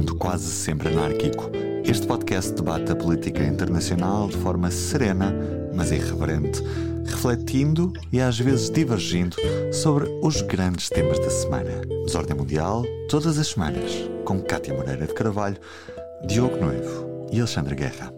[0.00, 1.50] mundo quase sempre anárquico,
[1.84, 5.30] este podcast debate a política internacional de forma serena,
[5.74, 6.62] mas irreverente,
[7.04, 9.36] refletindo e às vezes divergindo
[9.70, 11.82] sobre os grandes temas da semana.
[12.06, 13.92] Desordem Mundial, todas as semanas,
[14.24, 15.58] com Cátia Moreira de Carvalho,
[16.26, 18.10] Diogo Noivo e Alexandre Guerra.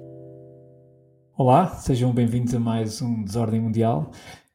[1.36, 4.12] Olá, sejam bem-vindos a mais um Desordem Mundial.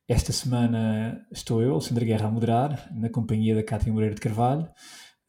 [0.07, 4.65] Esta semana estou eu, Alexandre Guerra, a moderar, na companhia da Cátia Moreira de Carvalho.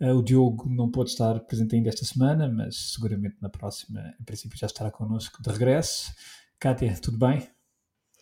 [0.00, 4.24] Uh, o Diogo não pôde estar presente ainda esta semana, mas seguramente na próxima, em
[4.24, 6.12] princípio, já estará connosco de regresso.
[6.58, 7.48] Cátia, tudo bem?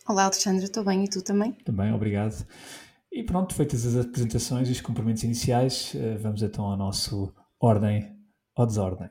[0.07, 1.51] Olá, Alexandre, estou bem e tu também?
[1.53, 2.47] Também, obrigado.
[3.11, 8.17] E pronto, feitas as apresentações e os cumprimentos iniciais, uh, vamos então ao nosso Ordem
[8.55, 9.09] ou Desordem.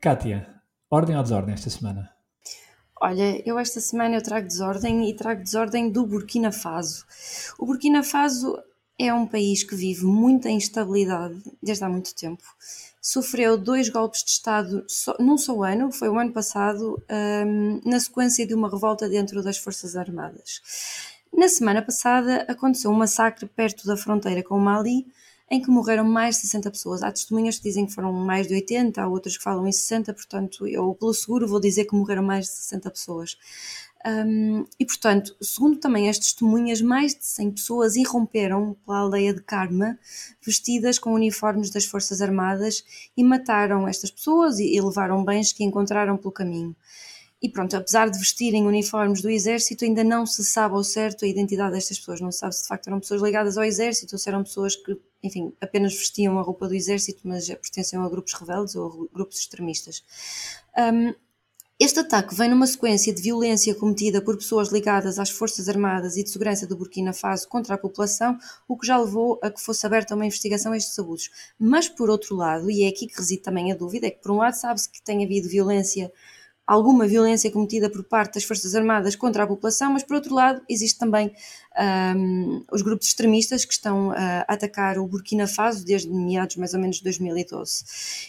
[0.00, 0.46] Kátia,
[0.88, 2.17] ordem ou desordem esta semana?
[3.00, 7.06] Olha, eu esta semana eu trago desordem e trago desordem do Burkina Faso.
[7.56, 8.58] O Burkina Faso
[8.98, 12.42] é um país que vive muita instabilidade desde há muito tempo.
[13.00, 17.00] Sofreu dois golpes de Estado só, num só ano, foi o ano passado,
[17.46, 20.60] um, na sequência de uma revolta dentro das Forças Armadas.
[21.32, 25.06] Na semana passada aconteceu um massacre perto da fronteira com o Mali,
[25.50, 27.02] em que morreram mais de 60 pessoas.
[27.02, 30.12] Há testemunhas que dizem que foram mais de 80, há outras que falam em 60,
[30.12, 33.36] portanto, eu pelo seguro vou dizer que morreram mais de 60 pessoas.
[34.06, 39.42] Um, e portanto, segundo também as testemunhas, mais de 100 pessoas irromperam pela aldeia de
[39.42, 39.98] Karma,
[40.40, 42.84] vestidas com uniformes das Forças Armadas,
[43.16, 46.76] e mataram estas pessoas e, e levaram bens que encontraram pelo caminho.
[47.40, 51.28] E pronto, apesar de vestirem uniformes do exército, ainda não se sabe ao certo a
[51.28, 52.20] identidade destas pessoas.
[52.20, 54.74] Não se sabe se de facto eram pessoas ligadas ao exército ou se eram pessoas
[54.74, 59.14] que, enfim, apenas vestiam a roupa do exército, mas pertenciam a grupos rebeldes ou a
[59.14, 60.02] grupos extremistas.
[60.76, 61.14] Um,
[61.80, 66.24] este ataque vem numa sequência de violência cometida por pessoas ligadas às Forças Armadas e
[66.24, 68.36] de Segurança do Burkina Faso contra a população,
[68.66, 71.30] o que já levou a que fosse aberta uma investigação a estes abusos.
[71.56, 74.32] Mas, por outro lado, e é aqui que reside também a dúvida, é que, por
[74.32, 76.12] um lado, sabe-se que tem havido violência
[76.68, 80.60] alguma violência cometida por parte das Forças Armadas contra a população, mas por outro lado
[80.68, 81.32] existe também
[82.14, 86.80] um, os grupos extremistas que estão a atacar o Burkina Faso desde meados mais ou
[86.80, 87.84] menos de 2012.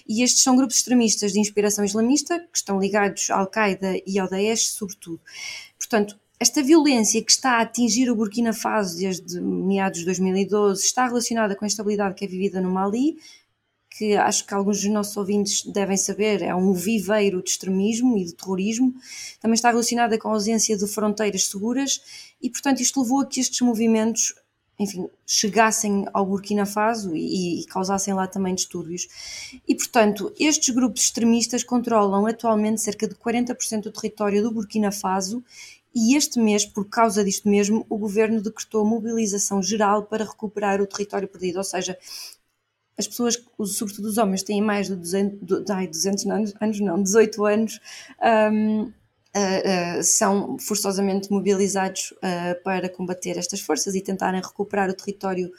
[0.08, 4.30] E estes são grupos extremistas de inspiração islamista que estão ligados à Al-Qaeda e ao
[4.30, 5.20] Daesh, sobretudo.
[5.78, 11.06] Portanto, esta violência que está a atingir o Burkina Faso desde meados de 2012 está
[11.06, 13.18] relacionada com a instabilidade que é vivida no Mali,
[14.00, 18.24] que acho que alguns dos nossos ouvintes devem saber, é um viveiro de extremismo e
[18.24, 18.96] de terrorismo,
[19.42, 22.02] também está relacionada com a ausência de fronteiras seguras
[22.42, 24.34] e, portanto, isto levou a que estes movimentos,
[24.80, 29.06] enfim, chegassem ao Burkina Faso e, e causassem lá também distúrbios.
[29.68, 35.44] E, portanto, estes grupos extremistas controlam atualmente cerca de 40% do território do Burkina Faso
[35.94, 40.88] e este mês, por causa disto mesmo, o governo decretou mobilização geral para recuperar o
[40.88, 41.98] território perdido, ou seja,
[43.00, 47.46] as pessoas, sobretudo os homens, têm mais de 200, ai, 200 anos, anos não, 18
[47.46, 47.80] anos,
[48.52, 48.90] um, uh,
[50.00, 55.50] uh, são forçosamente mobilizados uh, para combater estas forças e tentarem recuperar o território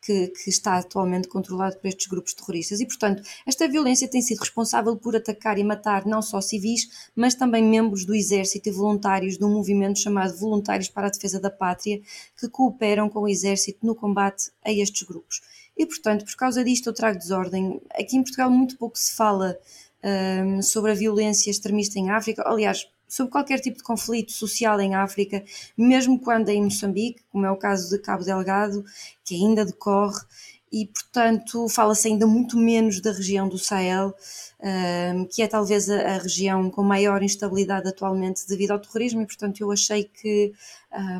[0.00, 2.78] que, que, está atualmente controlado por estes grupos terroristas.
[2.78, 7.34] E, portanto, esta violência tem sido responsável por atacar e matar não só civis, mas
[7.34, 11.50] também membros do Exército e voluntários de um movimento chamado Voluntários para a Defesa da
[11.50, 12.00] Pátria,
[12.38, 15.40] que cooperam com o Exército no combate a estes grupos.
[15.76, 17.80] E, portanto, por causa disto eu trago desordem.
[17.90, 19.58] Aqui em Portugal muito pouco se fala
[20.02, 22.42] um, sobre a violência extremista em África.
[22.46, 25.44] Aliás, sobre qualquer tipo de conflito social em África,
[25.76, 28.84] mesmo quando é em Moçambique, como é o caso de Cabo Delgado,
[29.24, 30.20] que ainda decorre,
[30.74, 34.12] e portanto fala-se ainda muito menos da região do Sahel,
[35.30, 39.70] que é talvez a, região com maior instabilidade atualmente devido ao terrorismo, e portanto eu
[39.70, 40.52] achei que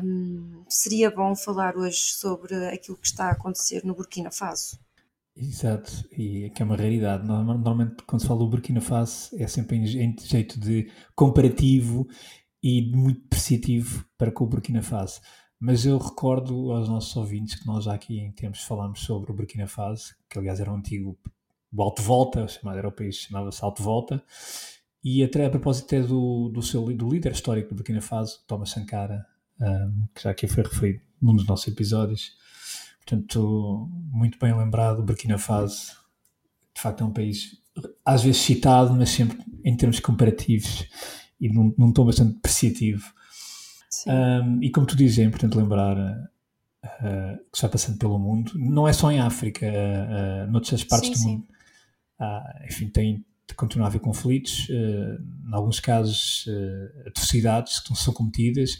[0.03, 4.77] um, seria bom falar hoje sobre aquilo que está a acontecer no Burkina Faso.
[5.37, 7.25] Exato, e que é uma raridade.
[7.25, 9.85] Normalmente, quando se fala do Burkina Faso, é sempre em
[10.17, 12.05] jeito de comparativo
[12.61, 15.21] e muito depreciativo para com o Burkina Faso.
[15.59, 19.33] Mas eu recordo aos nossos ouvintes que nós já aqui em tempos falámos sobre o
[19.33, 21.17] Burkina Faso, que aliás era um antigo
[21.73, 24.23] o Alto Volta, chamado era o país chamava-se Alto Volta,
[25.03, 28.69] e até a propósito até do, do, seu, do líder histórico do Burkina Faso, Thomas
[28.69, 29.25] Sankara,
[29.59, 32.37] um, que já aqui foi referido num dos nossos episódios,
[33.05, 35.91] Portanto, muito bem lembrado, Burkina Faso,
[36.73, 37.61] de facto é um país
[38.03, 40.87] às vezes citado, mas sempre em termos comparativos
[41.39, 43.13] e num, num tom bastante depreciativo.
[44.07, 48.87] Um, e como tu dizes, é importante lembrar uh, que está passando pelo mundo, não
[48.87, 51.27] é só em África, uh, uh, noutras partes sim, do sim.
[51.27, 51.47] mundo.
[52.65, 53.25] Enfim, tem,
[53.55, 58.79] continua a haver conflitos, uh, em alguns casos uh, atrocidades que são cometidas,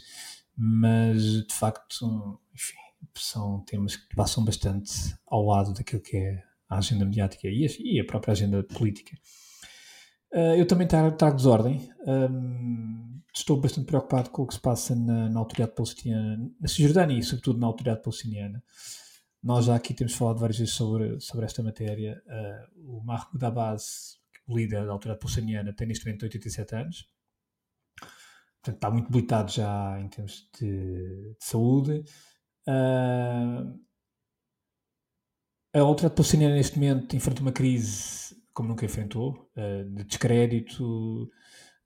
[0.56, 2.74] mas de facto, enfim,
[3.14, 4.92] são temas que passam bastante
[5.26, 9.16] ao lado daquilo que é a agenda mediática e a, e a própria agenda política.
[10.32, 11.90] Uh, eu também trago, trago desordem.
[12.06, 17.18] Um, estou bastante preocupado com o que se passa na, na autoridade palestiniana, na Cisjordânia
[17.18, 18.62] e, sobretudo, na autoridade palestiniana.
[19.42, 22.22] Nós já aqui temos falado várias vezes sobre, sobre esta matéria.
[22.26, 27.08] Uh, o Mahmoud Abbas, o líder da autoridade palestiniana, tem neste momento 87 anos.
[28.62, 32.02] Portanto, está muito debilitado já em termos de, de saúde.
[32.66, 33.78] Uh,
[35.72, 41.30] a autoridade palestiniana, neste momento, enfrenta uma crise como nunca enfrentou, uh, de descrédito,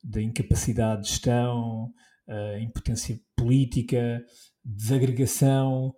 [0.05, 1.93] de incapacidade de gestão,
[2.29, 4.25] uh, impotência política,
[4.65, 5.93] desagregação,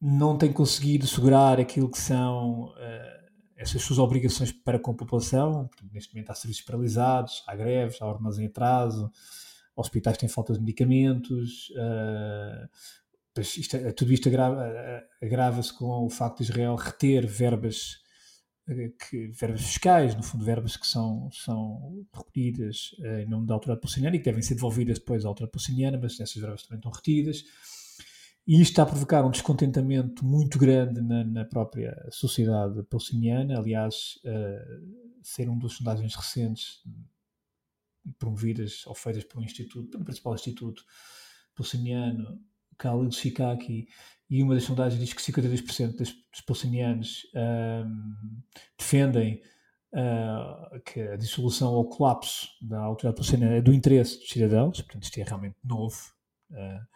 [0.00, 3.26] não tem conseguido segurar aquilo que são uh,
[3.56, 5.68] essas suas obrigações para com a população.
[5.92, 9.10] Neste momento há serviços paralisados, há greves, há ordens em atraso,
[9.74, 11.70] hospitais têm falta de medicamentos.
[11.70, 12.68] Uh,
[13.40, 14.28] isto, tudo isto
[15.20, 17.96] agrava-se com o facto de Israel reter verbas
[19.08, 23.80] que, verbas fiscais, no fundo, verbas que são, são recolhidas uh, em nome da autoridade
[23.80, 26.90] palestiniana e que devem ser devolvidas depois à autoridade palestiniana, mas essas verbas também estão
[26.90, 27.44] retidas.
[28.46, 33.58] E isto está a provocar um descontentamento muito grande na, na própria sociedade palestiniana.
[33.58, 36.82] Aliás, uh, ser um dos sondagens recentes
[38.18, 40.84] promovidas ou feitas um instituto, pelo principal instituto
[41.54, 42.40] palestiniano,
[42.78, 43.88] Khalil Shikaki,
[44.28, 48.42] e uma das sondagens diz que 52% dos, palestinianos um,
[48.76, 49.40] defendem
[49.92, 55.04] uh, que a dissolução ou colapso da autoridade palestiniana é do interesse dos cidadãos, portanto
[55.04, 55.96] isto é realmente novo.
[56.50, 56.86] Uh,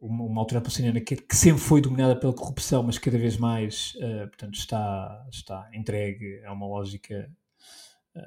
[0.00, 3.92] uma, uma autoridade palestiniana que, que, sempre foi dominada pela corrupção, mas cada vez mais
[3.96, 7.30] uh, portanto, está, está entregue a uma lógica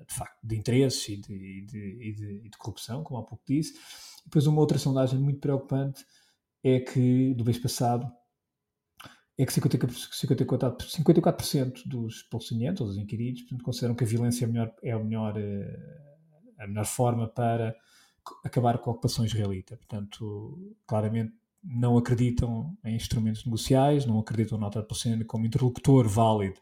[0.07, 3.23] de facto de interesses e de, e de, e de, e de corrupção, como há
[3.23, 3.73] pouco disse.
[4.23, 6.05] Depois uma outra sondagem muito preocupante
[6.63, 8.09] é que, do mês passado,
[9.37, 14.47] é que 54%, 54 dos palestinianos, ou dos inquiridos, portanto, consideram que a violência é
[14.47, 16.01] a melhor, é a melhor, eh,
[16.59, 17.75] a melhor forma para
[18.45, 19.75] acabar com a ocupação israelita.
[19.75, 21.33] Portanto, claramente
[21.63, 26.59] não acreditam em instrumentos negociais, não acreditam na autoridade palestiniana como interlocutor válido.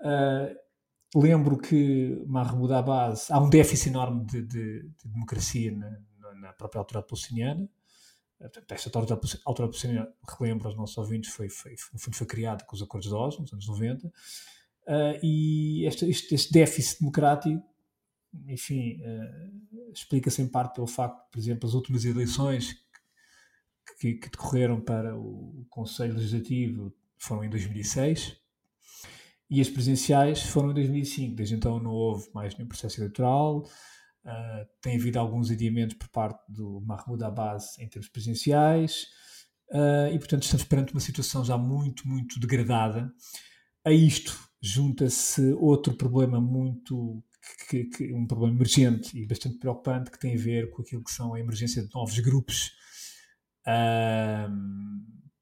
[0.00, 5.98] Uh, lembro que Mahmoud Abbas, há um déficit enorme de, de, de democracia na,
[6.34, 7.68] na própria autoridade palestiniana,
[8.70, 10.08] esta palestina,
[10.38, 13.52] relembro aos nossos ouvintes, foi, foi, foi, foi criada com os acordos de Oslo, nos
[13.52, 14.10] anos 90, uh,
[14.86, 17.62] ah, e este, este, este, déficit democrático,
[18.46, 22.74] enfim, uh, explica-se em parte pelo facto, por exemplo, as últimas eleições
[23.98, 28.36] que, que decorreram para o Conselho Legislativo foram em 2006,
[29.48, 31.36] e as presidenciais foram em 2005.
[31.36, 33.64] Desde então não houve mais nenhum processo eleitoral,
[34.24, 39.02] Uh, tem havido alguns adiamentos por parte do Mahmoud Abbas em termos presenciais
[39.70, 43.12] uh, e, portanto, estamos perante uma situação já muito, muito degradada.
[43.84, 47.22] A isto junta-se outro problema muito,
[47.68, 51.12] que, que, um problema emergente e bastante preocupante que tem a ver com aquilo que
[51.12, 52.72] são a emergência de novos grupos
[53.66, 54.50] uh,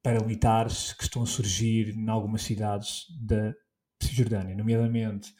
[0.01, 3.53] paramilitares que estão a surgir em algumas cidades da
[4.01, 5.33] Cisjordânia, nomeadamente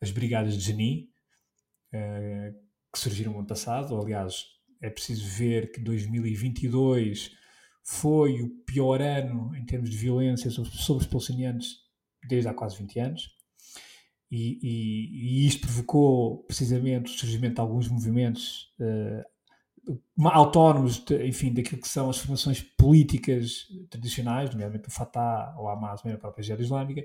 [0.00, 1.08] as Brigadas de Jani,
[1.94, 3.98] uh, que surgiram no ano passado.
[4.00, 4.46] Aliás,
[4.80, 7.32] é preciso ver que 2022
[7.82, 11.78] foi o pior ano em termos de violência sobre, sobre os palestinianos
[12.28, 13.40] desde há quase 20 anos.
[14.30, 19.24] E, e, e, isto provocou precisamente o surgimento de alguns movimentos uh,
[20.28, 25.72] autónomos, de, enfim, daquilo que são as formações políticas tradicionais, nomeadamente o Fatah ou a
[25.72, 27.04] Hamas, mesmo a própria Jihad Islâmica,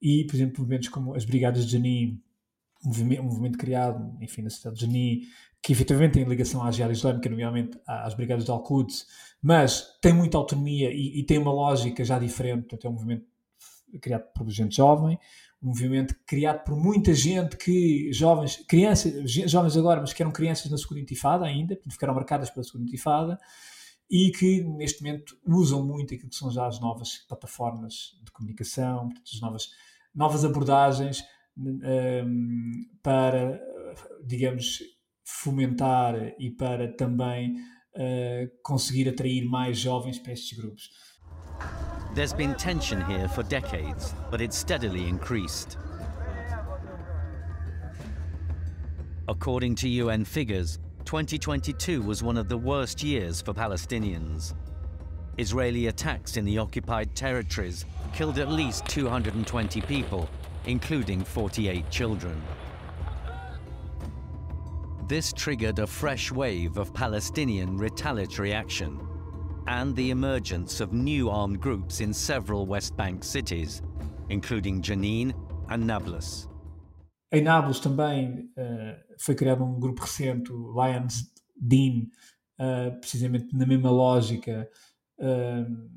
[0.00, 2.18] e, por exemplo, movimentos como as Brigadas de Janin, um
[2.84, 5.22] movimento, um movimento criado, enfim, na cidade de Jani,
[5.62, 9.06] que efetivamente tem ligação à Jihad Islâmica, nomeadamente às Brigadas de Al-Quds,
[9.42, 13.26] mas tem muita autonomia e, e, tem uma lógica já diferente, portanto é um movimento
[14.00, 15.18] criado por gente jovem,
[15.62, 20.70] um movimento criado por muita gente que, jovens, crianças, jovens agora, mas que eram crianças
[20.70, 23.38] na segunda intifada ainda, portanto ficaram marcadas pela segunda intifada,
[24.08, 29.08] e que neste momento usam muito aquilo que são já as novas plataformas de comunicação,
[29.08, 29.70] portanto, as novas,
[30.14, 31.24] novas abordagens,
[31.58, 33.60] um, para,
[34.26, 34.80] digamos,
[35.24, 37.54] fomentar e para também
[37.96, 40.90] uh, conseguir atrair mais jovens para estes grupos.
[42.14, 45.76] There's been tension here for decades, but it's steadily increased.
[49.28, 54.54] According to UN figures, 2022 was one of the worst years for Palestinians.
[55.36, 57.84] Israeli attacks in the occupied territories
[58.14, 60.28] killed at least 220 people
[60.66, 62.40] including 48 children.
[65.08, 69.00] This triggered a fresh wave of Palestinian retaliatory action.
[69.66, 73.82] and the emergence of new armed groups in several West Bank cities,
[74.28, 75.34] including Jenin
[75.68, 76.48] and Nablus.
[77.32, 82.06] Em Nablus também uh, foi criado um grupo recente, o Lions Dean,
[82.60, 84.68] uh, precisamente na mesma lógica,
[85.18, 85.90] uh,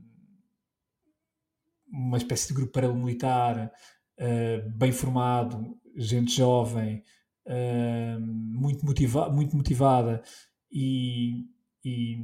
[1.92, 3.72] uma espécie de grupo paramilitar
[4.76, 7.04] bem formado, gente jovem,
[8.20, 10.22] muito, motiva muito motivada
[10.72, 11.46] e,
[11.84, 12.20] e,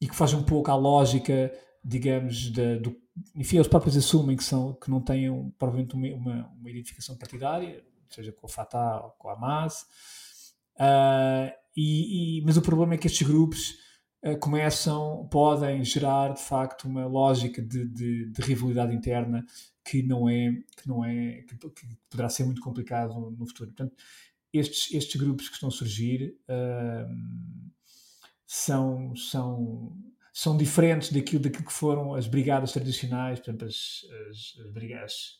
[0.00, 1.52] e, que faz um pouco a lógica,
[1.84, 2.96] digamos, da, do,
[3.34, 8.32] enfim, eles próprios assumem que, são, que não têm provavelmente uma, uma identificação partidária, seja
[8.32, 9.82] com a Fatah ou com a Hamas,
[10.76, 13.74] uh, e, e, mas o problema é que estes grupos
[14.24, 19.44] uh, começam, podem gerar de facto uma lógica de, de, de rivalidade interna
[19.86, 23.70] que não é, que não é, que, que, poderá ser muito complicado no futuro.
[23.70, 23.96] Portanto,
[24.52, 27.72] estes, estes grupos que estão a surgir uh,
[28.44, 29.96] são, são,
[30.32, 35.38] são diferentes daquilo, daquilo que foram as brigadas tradicionais, portanto, as, as, as brigadas,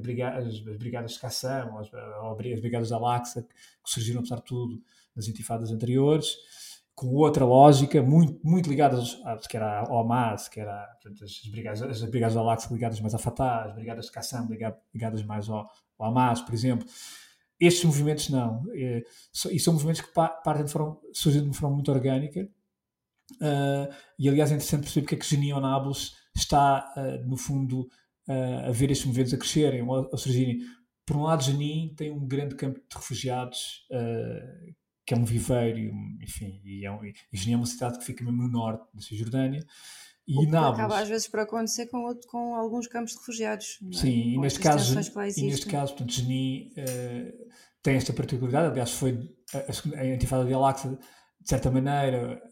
[0.00, 4.82] brigadas, as brigadas de Kassam, as, as brigadas da Laxa, que surgiram, apesar de tudo,
[5.14, 6.36] nas intifadas anteriores,
[6.94, 10.88] com outra lógica, muito, muito ligadas a, que era ao Hamas, que era
[11.22, 14.48] as, brigadas, as brigadas ligadas mais à Fatah, as brigadas de Kassam
[14.94, 16.86] ligadas mais ao, ao Hamas, por exemplo.
[17.58, 18.62] Estes movimentos não.
[18.72, 22.48] E, são movimentos que partem de forma, surgem de uma forma muito orgânica.
[23.40, 27.88] Uh, e aliás é interessante perceber porque é que Genion Nablus está, uh, no fundo,
[28.28, 30.60] uh, a ver estes movimentos a crescerem ou a surgirem.
[31.06, 33.86] Por um lado, Jenin tem um grande campo de refugiados
[35.06, 35.78] que é um viveiro,
[36.22, 39.02] enfim, e, é um, e Jenin é uma cidade que fica mesmo no norte da
[39.02, 39.64] Cisjordânia.
[40.26, 43.78] E o Nablus, acaba às vezes por acontecer com, outro, com alguns campos de refugiados.
[43.92, 43.96] É?
[43.96, 44.98] Sim, e neste, caso,
[45.36, 47.48] e neste caso, portanto, Geni uh,
[47.82, 50.98] tem esta particularidade, aliás, foi a, a Intifada de Al-Aqsa,
[51.38, 52.42] de certa maneira,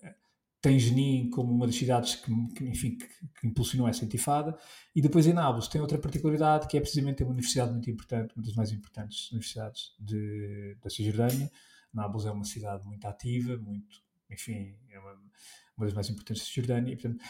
[0.61, 4.55] tem Geni como uma das cidades que, que enfim, que, que, impulsionou essa intifada,
[4.95, 8.45] e depois em Nablus tem outra particularidade, que é precisamente uma universidade muito importante, uma
[8.45, 11.51] das mais importantes universidades de, da Cisjordânia.
[11.93, 15.13] Nablus é uma cidade muito ativa, muito, enfim, é uma,
[15.77, 17.23] uma das mais importantes da Cisjordânia, e, portanto,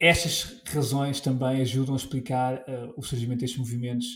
[0.00, 4.06] estas razões também ajudam a explicar uh, o surgimento destes movimentos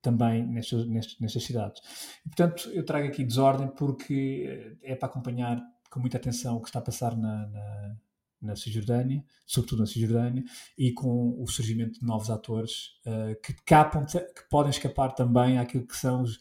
[0.00, 1.82] também nestas, nestas, nestas, cidades.
[2.24, 5.60] E, portanto, eu trago aqui desordem porque eh, é para acompanhar
[5.90, 7.96] com muita atenção o que está a passar na, na,
[8.40, 10.44] na Cisjordânia, sobretudo na Cisjordânia,
[10.76, 15.86] e com o surgimento de novos atores uh, que capam, que podem escapar também àquilo
[15.86, 16.38] que são os,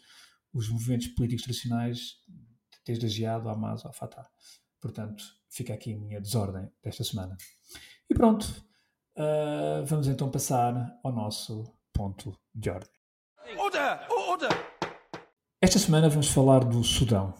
[0.54, 2.18] os movimentos políticos tradicionais,
[2.88, 4.28] desde a Jihad, ao Hamas, ao Fatah.
[4.80, 7.36] Portanto, fica aqui a minha desordem desta semana.
[8.10, 8.46] E pronto,
[9.18, 11.64] uh, vamos então passar ao nosso
[11.94, 12.90] ponto de ordem.
[13.58, 14.08] Order!
[14.10, 14.50] Order!
[15.62, 17.34] Esta semana vamos falar do Sudão.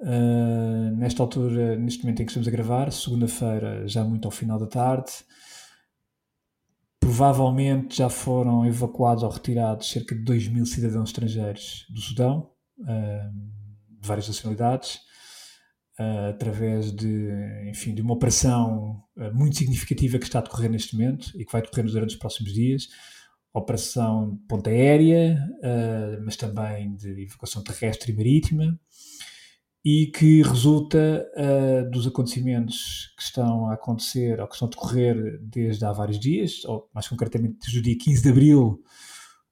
[0.00, 4.58] Uh, nesta altura, neste momento em que estamos a gravar, segunda-feira, já muito ao final
[4.58, 5.12] da tarde,
[6.98, 13.59] provavelmente já foram evacuados ou retirados cerca de 2 mil cidadãos estrangeiros do Sudão, uh,
[14.00, 15.00] de várias nacionalidades
[16.00, 17.30] uh, através de,
[17.68, 21.52] enfim, de uma operação uh, muito significativa que está a decorrer neste momento e que
[21.52, 22.88] vai decorrer durante os próximos dias.
[23.52, 28.80] Operação de ponta aérea, uh, mas também de evacuação terrestre e marítima,
[29.84, 31.26] e que resulta
[31.90, 36.66] dos acontecimentos que estão a acontecer ou que estão a decorrer desde há vários dias,
[36.66, 38.84] ou mais concretamente desde o dia 15 de abril,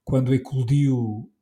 [0.05, 1.33] quando eclodiu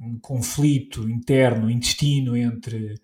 [0.00, 2.94] um conflito interno, intestino entre,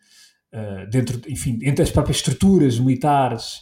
[0.53, 3.61] uh, dentro, enfim, entre as próprias estruturas militares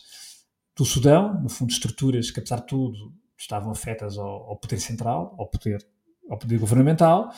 [0.77, 5.35] do Sudão, no fundo estruturas que apesar de tudo estavam afetas ao, ao poder central,
[5.39, 5.87] ao poder,
[6.29, 7.31] ao poder governamental,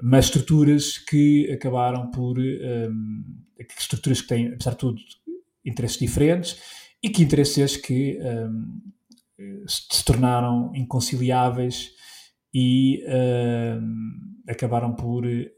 [0.00, 5.00] mas estruturas que acabaram por um, ehm, estruturas que têm, apesar de tudo,
[5.64, 6.58] interesses diferentes
[7.02, 8.92] e que interesses que um,
[9.38, 11.95] ehm, se tornaram inconciliáveis
[12.58, 15.50] e um, acabaram por, eh,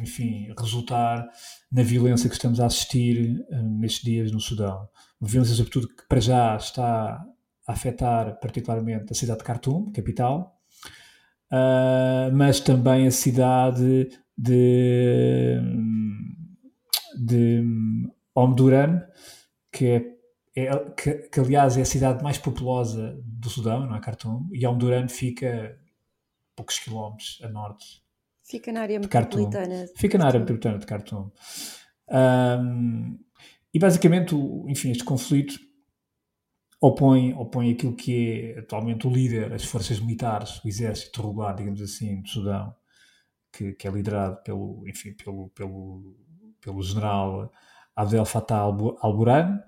[0.00, 1.28] enfim, resultar
[1.70, 4.88] na violência que estamos a assistir eh, nestes dias no Sudão.
[5.20, 7.22] Uma violência, sobretudo, que para já está
[7.66, 10.58] a afetar particularmente a cidade de Khartoum, capital,
[11.52, 15.60] uh, mas também a cidade de,
[17.22, 17.62] de
[18.34, 19.02] Omdurman,
[19.70, 20.21] que é
[20.54, 24.66] é, que, que, aliás é a cidade mais populosa do Sudão, não é Khartoum, e
[24.66, 25.78] Omdurman fica
[26.54, 28.02] poucos quilómetros a norte.
[28.44, 29.86] Fica na área metropolitana.
[29.96, 31.30] Fica na área metropolitana de Khartoum.
[32.10, 33.18] Um,
[33.72, 34.34] e basicamente,
[34.68, 35.58] enfim, este conflito
[36.78, 41.80] opõe, opõe aquilo que é atualmente o líder, as forças militares, o exército regular, digamos
[41.80, 42.74] assim, do Sudão,
[43.52, 46.16] que, que é liderado pelo, enfim, pelo, pelo,
[46.60, 47.50] pelo general
[47.94, 49.60] Abdel Fattah al-Burhan,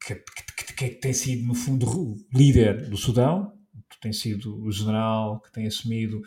[0.00, 3.52] que, que, que, tem sido, no fundo, líder do Sudão,
[4.00, 6.22] tem sido o general que tem assumido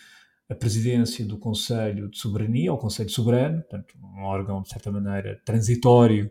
[0.49, 5.41] a presidência do Conselho de Soberania, ou Conselho Soberano, portanto, um órgão, de certa maneira,
[5.45, 6.29] transitório,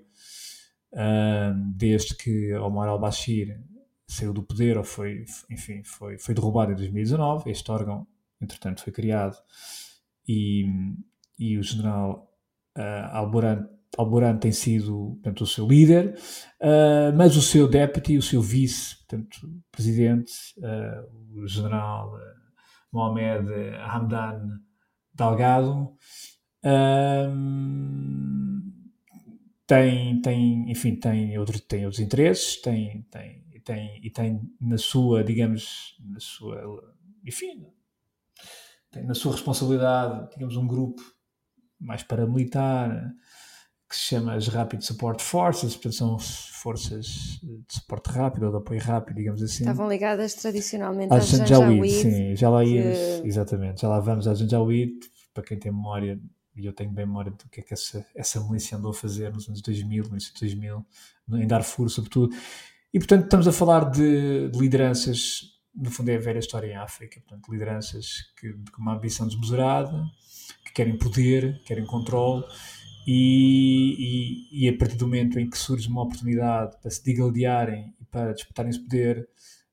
[0.92, 3.58] uh, desde que Omar al-Bashir
[4.06, 7.50] saiu do poder, ou foi, enfim, foi, foi derrubado em 2019.
[7.50, 8.06] Este órgão,
[8.40, 9.38] entretanto, foi criado
[10.28, 10.66] e,
[11.38, 12.30] e o general
[12.76, 13.66] uh, Alboran,
[14.00, 16.18] Alboran tem sido, portanto, o seu líder,
[16.60, 19.38] uh, mas o seu deputy, o seu vice, portanto,
[19.70, 22.12] presidente, uh, o general
[22.92, 24.60] Mohamed Hamdan
[25.14, 25.94] Dalgado,
[29.66, 35.22] tem, tem, enfim, tem, outro, tem outros interesses, tem, tem, tem, e tem na sua,
[35.22, 37.66] digamos, na sua, enfim,
[38.90, 41.00] tem na sua responsabilidade, digamos, um grupo
[41.78, 43.14] mais paramilitar
[43.90, 48.58] que se chama as Rapid Support Forces, portanto são forças de suporte rápido ou de
[48.58, 49.64] apoio rápido, digamos assim.
[49.64, 51.90] Estavam ligadas tradicionalmente às Janjaweed.
[51.90, 53.26] Sim, já lá íamos, que...
[53.26, 54.92] exatamente, já lá vamos às Janjaweed,
[55.34, 56.20] para quem tem memória,
[56.54, 59.32] e eu tenho bem memória do que é que essa, essa milícia andou a fazer
[59.32, 60.86] nos anos 2000, no início de 2000,
[61.32, 62.32] em Darfur sobretudo,
[62.94, 66.76] e portanto estamos a falar de, de lideranças, no fundo é a velha história em
[66.76, 70.04] África, portanto lideranças que, com uma ambição desmesurada,
[70.64, 72.44] que querem poder, querem controle,
[73.06, 77.94] e, e, e, a partir do momento em que surge uma oportunidade para se digladiarem
[78.00, 79.28] e para disputarem esse poder,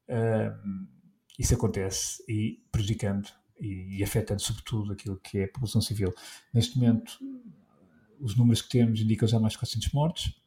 [0.10, 0.88] uh,
[1.38, 3.28] isso acontece e prejudicando
[3.60, 6.14] e, e, afetando sobretudo aquilo que é a população civil.
[6.54, 7.20] Neste momento,
[8.20, 10.42] os números que temos indicam já mais de 400 mortos,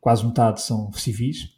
[0.00, 1.50] quase metade são civis.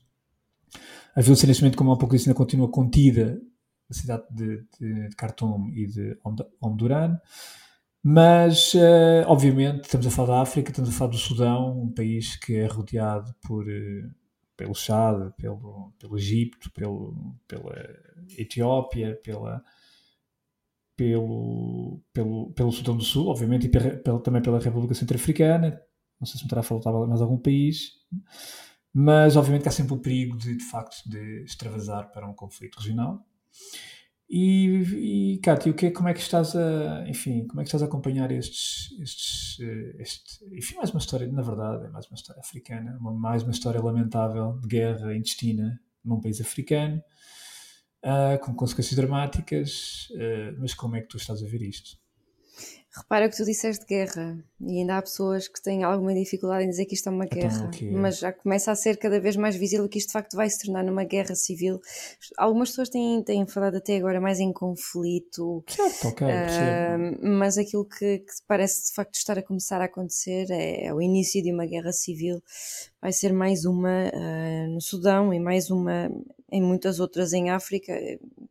[1.15, 3.41] A violência neste momento, como há pouco disse, ainda continua contida
[3.89, 6.19] na cidade de, de, de Khartoum e de
[6.61, 7.17] Omdurman.
[8.03, 12.37] Mas, uh, obviamente, estamos a falar da África, estamos a falar do Sudão, um país
[12.37, 14.11] que é rodeado por, uh,
[14.57, 17.75] pelo Chad, pelo, pelo Egito, pelo, pela
[18.37, 19.63] Etiópia, pela,
[20.97, 25.81] pelo, pelo, pelo Sudão do Sul, obviamente, e pela, também pela República Centro-Africana.
[26.21, 27.93] Não sei se me terá falado mais algum país.
[28.93, 32.79] Mas, obviamente, que há sempre o perigo de, de facto, de extravasar para um conflito
[32.81, 33.25] regional.
[34.31, 37.69] E, e Cátia, o que é, como é que estás a, enfim, como é que
[37.69, 42.07] estás a acompanhar estes, estes, eh, este, enfim, mais uma história, na verdade, é mais
[42.07, 47.03] uma história africana, uma, mais uma história lamentável de guerra intestina num país africano,
[48.05, 51.97] uh, com consequências dramáticas, uh, mas como é que tu estás a ver isto?
[52.91, 56.87] Repara que tu disseste guerra e ainda há pessoas que têm alguma dificuldade em dizer
[56.87, 57.91] que isto é uma então, guerra, okay.
[57.91, 60.65] mas já começa a ser cada vez mais visível que isto de facto vai se
[60.65, 61.81] tornar numa guerra civil.
[62.37, 67.85] Algumas pessoas têm, têm falado até agora mais em conflito, certo, ok, uh, mas aquilo
[67.85, 71.53] que, que, parece de facto estar a começar a acontecer é, é, o início de
[71.53, 72.43] uma guerra civil.
[73.03, 76.11] Vai ser mais uma uh, no Sudão e mais uma
[76.51, 77.93] em muitas outras em África,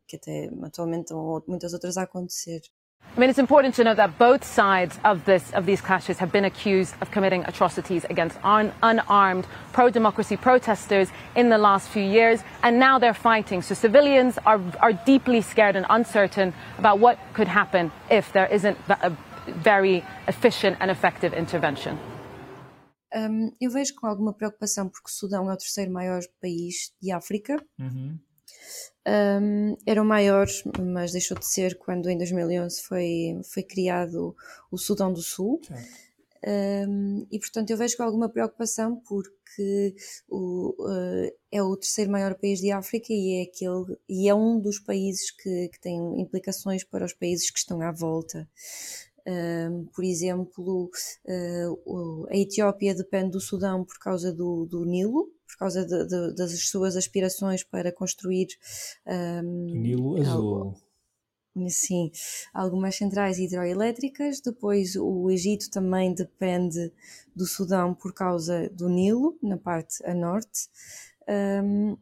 [0.07, 2.61] que até atualmente estão muitas outras a acontecer.
[3.15, 6.31] I mean, it's important to note that both sides of, this, of these clashes have
[6.31, 12.03] been accused of committing atrocities against un unarmed pro democracy protesters in the last few
[12.03, 13.63] years, and now they're fighting.
[13.63, 18.77] So civilians are, are deeply scared and uncertain about what could happen if there isn't
[18.89, 19.11] a
[19.47, 21.97] very efficient and effective intervention.
[23.15, 27.11] Um, eu vejo com alguma preocupação porque o Sudão é o terceiro maior país de
[27.11, 27.55] África.
[27.79, 28.19] Uhum.
[29.07, 34.35] Um, eram maiores, mas deixou de ser quando em 2011 foi, foi criado
[34.71, 35.61] o Sudão do Sul.
[36.45, 39.95] Um, e portanto eu vejo com alguma preocupação porque
[40.29, 44.59] o, uh, é o terceiro maior país de África e é, aquele, e é um
[44.59, 48.47] dos países que, que tem implicações para os países que estão à volta.
[49.93, 50.89] Por exemplo,
[51.25, 56.35] uh, a Etiópia depende do Sudão por causa do, do Nilo, por causa de, de,
[56.35, 58.47] das suas aspirações para construir
[59.05, 60.75] um, Nilo Azul.
[61.69, 62.11] sim,
[62.53, 64.39] algumas centrais hidroelétricas.
[64.39, 66.91] Depois, o Egito também depende
[67.35, 70.69] do Sudão por causa do Nilo, na parte a norte.
[71.27, 71.97] Um,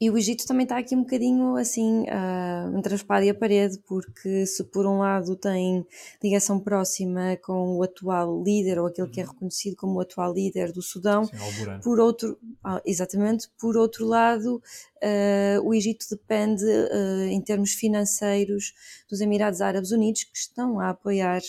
[0.00, 3.34] e o Egito também está aqui um bocadinho assim, uh, entre a espada e a
[3.34, 5.86] parede, porque se por um lado tem
[6.22, 9.30] ligação próxima com o atual líder, ou aquele que é uhum.
[9.30, 11.36] reconhecido como o atual líder do Sudão, Sim,
[11.82, 18.74] por outro, ah, exatamente, por outro lado, uh, o Egito depende uh, em termos financeiros
[19.08, 21.40] dos Emirados Árabes Unidos, que estão a apoiar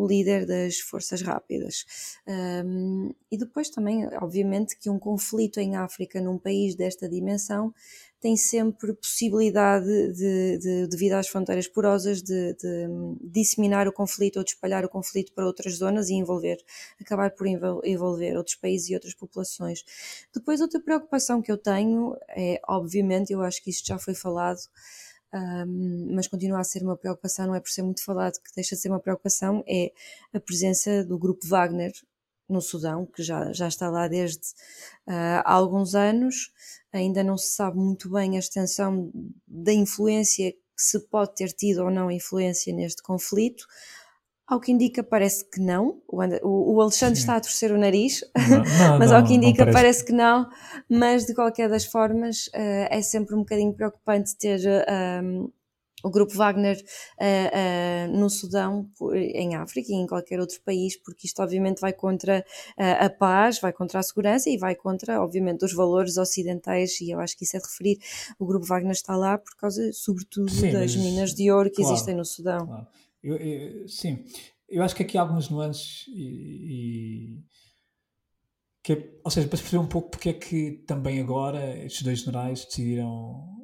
[0.00, 1.84] o líder das forças rápidas.
[2.26, 7.74] Um, e depois também, obviamente, que um conflito em África, num país desta dimensão,
[8.18, 12.88] tem sempre possibilidade, de, de, devido às fronteiras porosas, de, de,
[13.22, 16.58] disseminar o conflito ou de espalhar o conflito para outras zonas e envolver,
[17.00, 19.84] acabar por envolver outros países e outras populações.
[20.34, 24.60] Depois, outra preocupação que eu tenho é, obviamente, eu acho que isto já foi falado,
[25.32, 28.74] um, mas continua a ser uma preocupação, não é por ser muito falado que deixa
[28.74, 29.92] de ser uma preocupação, é
[30.32, 31.92] a presença do grupo Wagner
[32.48, 34.48] no Sudão, que já, já está lá desde
[35.06, 36.52] uh, há alguns anos,
[36.92, 39.10] ainda não se sabe muito bem a extensão
[39.46, 43.66] da influência que se pode ter tido ou não influência neste conflito.
[44.50, 46.02] Ao que indica, parece que não.
[46.08, 47.20] O, Alexandre Sim.
[47.20, 49.72] está a torcer o nariz, não, não, mas ao que indica, parece.
[49.72, 50.04] parece.
[50.06, 50.48] que não.
[50.88, 55.52] Mas de qualquer das formas, uh, é sempre um bocadinho preocupante ter uh,
[56.02, 61.28] o grupo Wagner uh, uh, no Sudão, em África e em qualquer outro país, porque
[61.28, 62.44] isto obviamente vai contra
[62.76, 67.10] uh, a paz, vai contra a segurança e vai contra, obviamente, os valores ocidentais, e
[67.10, 67.98] eu acho que isso é de referir.
[68.36, 71.76] O grupo Wagner está lá por causa, sobretudo, sim, das mas, minas de ouro que
[71.76, 72.66] claro, existem no Sudão.
[72.66, 72.86] Claro.
[73.22, 74.24] Eu, eu, sim,
[74.68, 77.44] eu acho que aqui há algumas nuances e, e
[78.82, 82.64] que ou seja, para perceber um pouco porque é que também agora estes dois generais
[82.64, 83.60] decidiram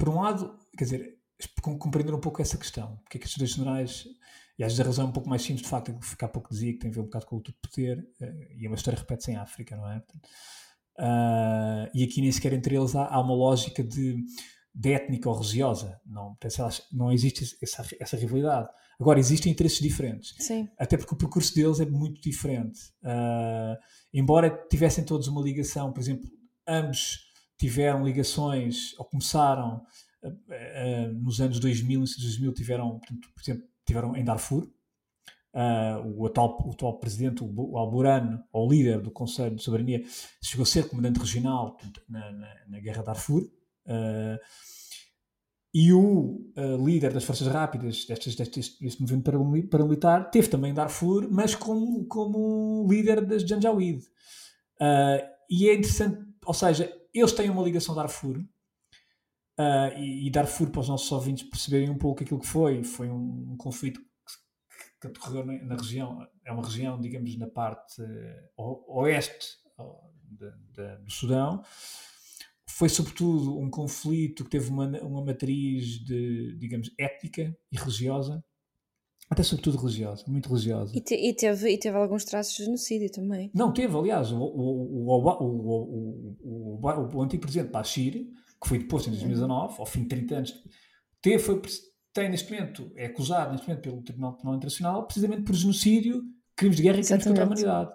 [0.00, 1.18] por um lado, quer dizer,
[1.60, 2.96] compreender um pouco essa questão.
[3.04, 4.06] Porque é que estes dois generais,
[4.58, 6.28] e às vezes a razão é um pouco mais simples, de facto, é que ficar
[6.28, 8.64] pouco dizia, que tem a ver um bocado com o luta de poder, uh, e
[8.64, 9.98] é uma história repete-se em África, não é?
[10.98, 14.24] uh, e aqui nem sequer entre eles há, há uma lógica de,
[14.74, 16.36] de, étnica ou religiosa, não,
[16.92, 18.68] não existe essa, essa rivalidade.
[18.98, 20.68] Agora, existem interesses diferentes, Sim.
[20.78, 22.80] até porque o percurso deles é muito diferente.
[23.02, 23.76] Uh,
[24.12, 26.30] embora tivessem todos uma ligação, por exemplo,
[26.66, 29.82] ambos tiveram ligações, ou começaram
[30.24, 34.68] uh, nos anos 2000 e 2000 tiveram, portanto, por exemplo, tiveram em Darfur,
[35.54, 40.02] uh, o, atual, o atual presidente, o, Alburano, ou líder do Conselho de Soberania,
[40.42, 43.50] chegou a ser comandante regional portanto, na, na, na, Guerra de Darfur, uh,
[45.72, 51.28] e o uh, líder das Forças Rápidas destes, deste, deste movimento paramilitar teve também Darfur,
[51.30, 54.02] mas como, como líder das Janjaweed.
[54.80, 58.42] Uh, e é interessante, ou seja, eles têm uma ligação Darfur,
[59.60, 63.10] Uh, e, e, Darfur, para os nossos ouvintes perceberem um pouco aquilo que foi, foi
[63.10, 64.00] um, um conflito
[64.98, 70.50] que ocorreu na, na, região, é uma região, digamos, na parte uh, oeste uh, de,
[70.72, 71.62] de, do Sudão.
[72.80, 78.42] Foi, sobretudo, um conflito que teve uma, uma matriz de, digamos, étnica e religiosa,
[79.28, 80.96] até sobretudo religiosa, muito religiosa.
[80.96, 83.50] E, te, e, teve, e teve alguns traços de genocídio também.
[83.52, 88.14] Não, teve, aliás, o, o, o, o, o antigo presidente Bashir
[88.62, 90.64] que foi deposto em 2019, ao fim de 30 anos,
[91.20, 91.60] teve, foi,
[92.14, 96.22] tem neste momento, é acusado neste momento pelo Tribunal Penal Internacional, precisamente por genocídio,
[96.56, 97.90] crimes de guerra e crimes contra a humanidade.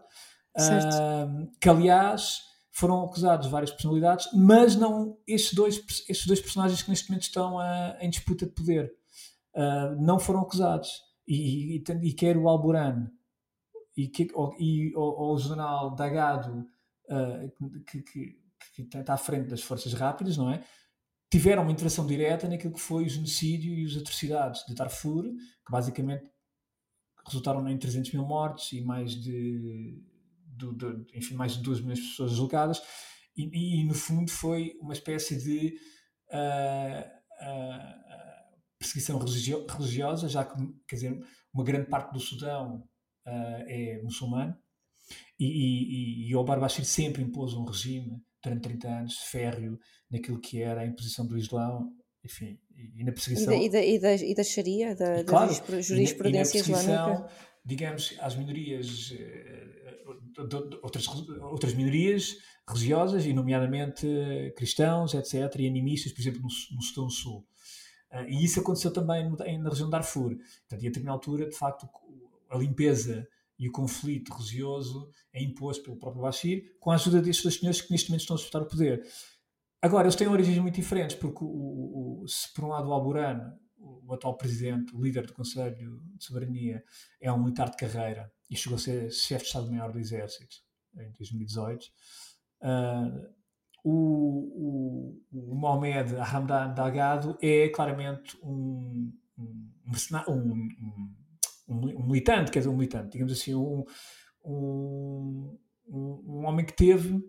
[0.56, 2.40] Uh, que aliás
[2.76, 5.78] foram acusados várias personalidades, mas não estes dois,
[6.10, 8.94] estes dois personagens que neste momento estão uh, em disputa de poder
[9.56, 10.90] uh, não foram acusados.
[11.28, 13.08] E, e, e quer o Alborán
[13.98, 14.28] e, que,
[14.60, 16.68] e, o, o general Dagado,
[17.10, 17.50] ah,
[17.88, 20.64] que, que que está à frente das forças rápidas, não é?
[21.30, 25.72] Tiveram uma interação direta naquilo que foi o genocídio e as atrocidades de Darfur, que
[25.72, 26.30] basicamente
[27.26, 30.02] resultaram em 300 mil mortes e mais de,
[30.56, 32.82] de, de enfim, mais de 2 milhões de pessoas julgadas,
[33.36, 35.76] e, e, e, no fundo foi uma espécie de
[36.32, 37.02] uh,
[37.42, 40.56] uh, perseguição religio religiosa, já que,
[40.88, 41.20] quer dizer,
[41.54, 42.78] uma grande parte do Sudão
[43.28, 44.56] uh, é muçulmano,
[45.40, 49.78] e, e, e, o Omar Bashir sempre impôs um regime durante 30 anos, férreo
[50.10, 51.92] naquilo que era a imposição do Islão,
[52.24, 53.54] enfim, e, na perseguição.
[53.54, 57.30] E da, e da, e da Sharia, da, claro, da jurisprudência islâmica?
[57.66, 59.85] digamos, às minorias, eh,
[60.82, 61.08] outras,
[61.42, 64.08] outras minorias religiosas, e nomeadamente
[64.58, 67.46] cristãos, etc., e animistas, por exemplo, no, no Sudão Sul.
[68.12, 69.30] Uh, e isso aconteceu também
[69.60, 70.36] na região de Darfur.
[70.36, 71.88] Portanto, e a determinada altura, de facto,
[72.50, 73.28] a limpeza
[73.58, 77.82] e o conflito religioso é imposto pelo próprio Bashir, com a ajuda destes dois senhores
[77.82, 79.06] que neste momento estão a disputar o poder.
[79.82, 83.54] Agora, eles têm origens muito diferentes, porque o, o, se por um lado o Alburano,
[83.78, 86.84] o atual presidente, o líder do Conselho de Soberania,
[87.22, 90.56] é um militar de carreira e chegou a ser chefe de Estado-Maior do Exército
[90.98, 91.88] em 2018, uh,
[92.62, 93.12] ah,
[93.84, 99.72] o, o, o Mohamed Hamdan Dagado é claramente um, um,
[100.28, 100.70] um,
[101.68, 103.84] um, militante, quer dizer, um militante, digamos assim, um,
[104.44, 107.22] um, homem que teve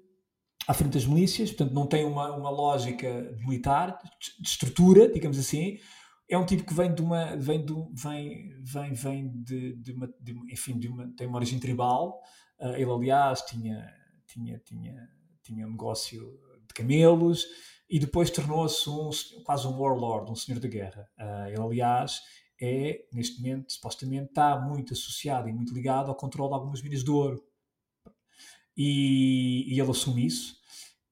[0.67, 3.99] à frente das milícias, portanto não tem uma, uma lógica militar,
[4.41, 5.79] de estrutura, digamos assim,
[6.29, 10.09] é um tipo que vem de uma vem de, vem vem vem de, de, uma,
[10.21, 12.21] de enfim de uma tem uma origem tribal
[12.61, 13.93] uh, ele aliás tinha
[14.27, 15.09] tinha tinha
[15.43, 17.47] tinha um negócio de camelos
[17.89, 19.11] e depois tornou-se um,
[19.45, 21.09] quase um warlord, um senhor da guerra.
[21.19, 22.21] Uh, ele, aliás,
[22.61, 27.05] é, neste momento, supostamente, está muito associado e muito ligado ao controle de algumas minas
[27.05, 27.43] de ouro.
[28.77, 30.57] E, e ele assume isso.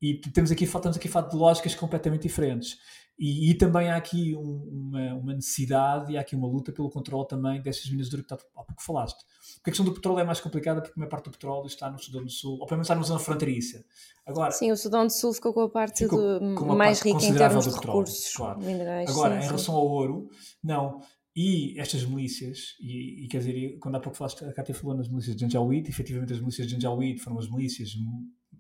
[0.02, 2.76] E temos aqui, estamos aqui a falar de lógicas completamente diferentes.
[3.18, 6.90] E, e também há aqui um, uma, uma, necessidade e há aqui uma luta pelo
[6.90, 9.24] controle também dessas minas de ouro que há pouco falaste.
[9.54, 11.88] Porque a questão do petróleo é mais complicada porque a maior parte do petróleo está
[11.88, 13.84] no Sudão do Sul, ou pelo menos está numa zona fronteiriça.
[14.26, 16.40] Agora, Sim, o Sudão do Sul ficou com a parte do,
[16.76, 18.60] mais parte rica em termos de petróleo, recursos claro.
[18.60, 19.08] minerais.
[19.08, 19.46] Agora, sim, em sim.
[19.48, 20.28] relação ao ouro,
[20.62, 21.00] não.
[21.36, 25.08] E estas milícias, e, e, quer dizer, quando há pouco falaste, a Cátia falou nas
[25.08, 27.92] milícias de Janjaweed, efetivamente as milícias de Janjaweed foram as milícias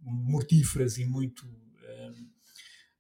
[0.02, 1.46] mortíferas e muito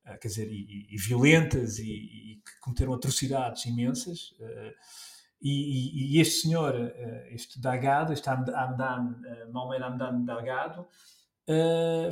[0.06, 4.32] uh, quer dizer, e, e violentas e, e, que cometeram atrocidades imensas.
[4.32, 4.72] Uh,
[5.46, 9.16] e, este senhor, uh, este Dagado, este Amdan,
[9.52, 10.86] Mohamed Amdan Delgado,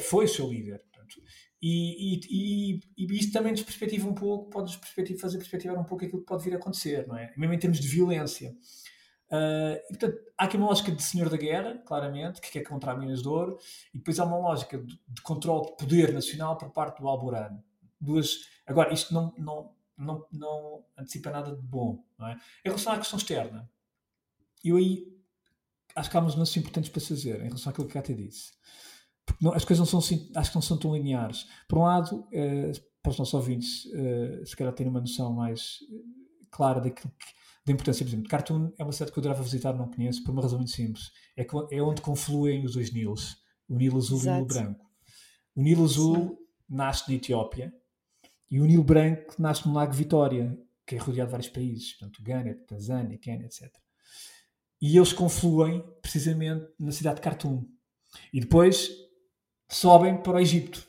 [0.00, 0.80] foi o seu líder.
[0.80, 1.22] Portanto,
[1.62, 6.04] e, e, e, isso também nos perspectiva um pouco, pode nos fazer perspectivar um pouco
[6.04, 7.32] aquilo que pode vir a acontecer, não é?
[7.36, 8.54] Mesmo em termos de violência.
[9.30, 12.92] Uh, e, portanto, há aqui uma lógica de senhor da guerra, claramente, que quer contra
[12.92, 13.56] a Minas de Ouro,
[13.94, 17.64] e depois há uma lógica de, de controle de poder nacional por parte do Alborano
[18.04, 18.40] duas.
[18.66, 22.04] Agora, isto não, não, não, não antecipa nada de bom.
[22.18, 22.34] Não é?
[22.64, 23.70] Em relação à questão externa,
[24.64, 25.06] eu aí
[25.94, 28.52] acho que há umas nuances importantes para fazer em relação àquilo que a disse.
[29.24, 31.46] Porque não, as coisas não são, acho que não são tão lineares.
[31.68, 35.78] Por um lado, eh, para os nossos ouvintes, eh, se calhar terem uma noção mais
[35.92, 37.26] eh, clara daquilo que,
[37.64, 40.32] da importância, por exemplo, Cartoon é uma cidade que eu adorava visitar, não conheço, por
[40.32, 41.12] uma razão muito simples.
[41.36, 43.36] É, que, é onde confluem os dois Nilos,
[43.68, 44.26] o Nilo Azul Exato.
[44.26, 44.90] e o Nilo Branco.
[45.54, 46.36] O Nilo Azul Sim.
[46.68, 47.72] nasce na Etiópia,
[48.52, 50.54] e o Nilo Branco nasce no Lago Vitória,
[50.86, 53.74] que é rodeado de vários países, portanto, Gânia, Tanzânia, Quênia, etc.
[54.78, 57.66] E eles confluem precisamente na cidade de Khartoum.
[58.30, 58.90] E depois
[59.70, 60.86] sobem para o Egito.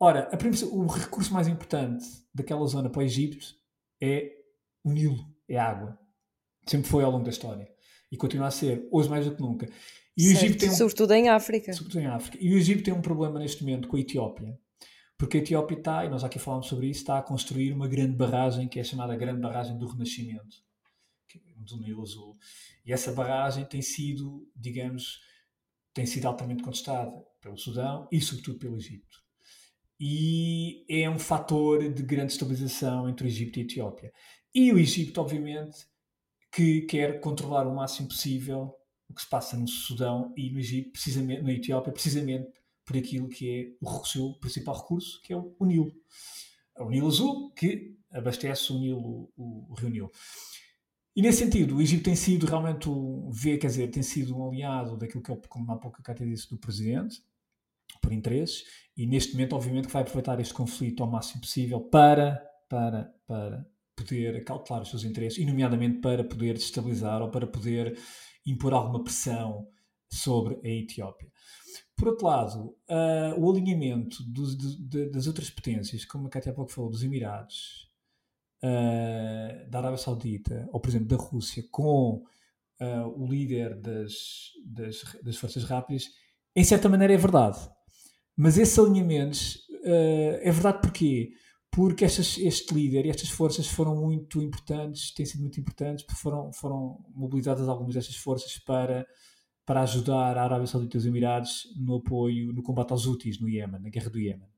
[0.00, 0.30] Ora,
[0.72, 2.02] o recurso mais importante
[2.34, 3.54] daquela zona para o Egito
[4.00, 4.32] é
[4.82, 5.98] o Nilo, é a água.
[6.66, 7.68] Sempre foi ao longo da história.
[8.10, 9.68] E continua a ser, hoje mais do que nunca.
[10.16, 11.74] E o Egito tem um, sobretudo em África.
[11.74, 12.38] Sobretudo em África.
[12.40, 14.58] E o Egito tem um problema neste momento com a Etiópia,
[15.18, 18.14] porque a Etiópia está, e nós aqui falamos sobre isso, está a construir uma grande
[18.14, 20.56] barragem que é chamada Grande Barragem do Renascimento,
[21.34, 22.36] é do Nilo Azul.
[22.84, 25.20] E essa barragem tem sido, digamos,
[25.94, 29.24] tem sido altamente contestada pelo Sudão e, sobretudo, pelo Egito.
[29.98, 34.12] E é um fator de grande estabilização entre o Egito e a Etiópia.
[34.54, 35.86] E o Egito, obviamente,
[36.52, 38.74] que quer controlar o máximo possível
[39.08, 42.50] o que se passa no Sudão e no Egito, precisamente, na Etiópia, precisamente
[42.86, 45.92] por aquilo que é o seu principal recurso, que é o, Nilo.
[46.76, 50.12] É o Nilo Azul, que abastece o Nilo, o, o Rio Nilo.
[51.14, 52.88] E nesse sentido, o Egito tem sido realmente,
[53.30, 56.26] vê, quer dizer, tem sido um aliado daquilo que é, como há pouco a Cátia
[56.26, 57.22] disse, do presidente,
[58.00, 58.64] por interesses,
[58.96, 63.66] e neste momento, obviamente, que vai aproveitar este conflito ao máximo possível para, para, para
[63.96, 67.98] poder cautelar os seus interesses, e nomeadamente para poder destabilizar ou para poder
[68.44, 69.66] impor alguma pressão
[70.12, 71.32] sobre a Etiópia.
[71.96, 76.70] Por outro lado, uh, o alinhamento do, das outras potências, como a Cátia há pouco
[76.70, 77.90] falou, dos Emirados,
[78.62, 82.22] uh, da Arábia Saudita, ou por exemplo da Rússia, com
[82.80, 84.12] uh, o líder das,
[84.66, 86.10] das, das, Forças Rápidas,
[86.54, 87.58] em certa maneira é verdade.
[88.36, 89.64] Mas esses alinhamentos
[90.42, 91.32] é verdade porquê?
[91.70, 96.20] Porque estas, este líder e estas forças foram muito importantes, têm sido muito importantes, porque
[96.20, 99.06] foram, foram mobilizadas algumas destas forças para
[99.66, 103.48] para ajudar a Arábia Saudita e os Emirados no apoio, no combate aos Houthis no
[103.48, 104.48] Iémen, na guerra do Iémen.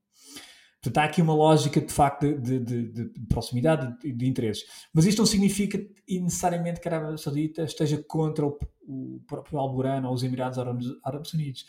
[0.80, 4.64] Portanto, há aqui uma lógica de facto de, de, de, de proximidade e de, interesses.
[4.94, 10.08] Mas isto não significa necessariamente que a Arábia Saudita esteja contra o, o próprio Alborano
[10.08, 11.66] ou os Emirados Árabes Unidos.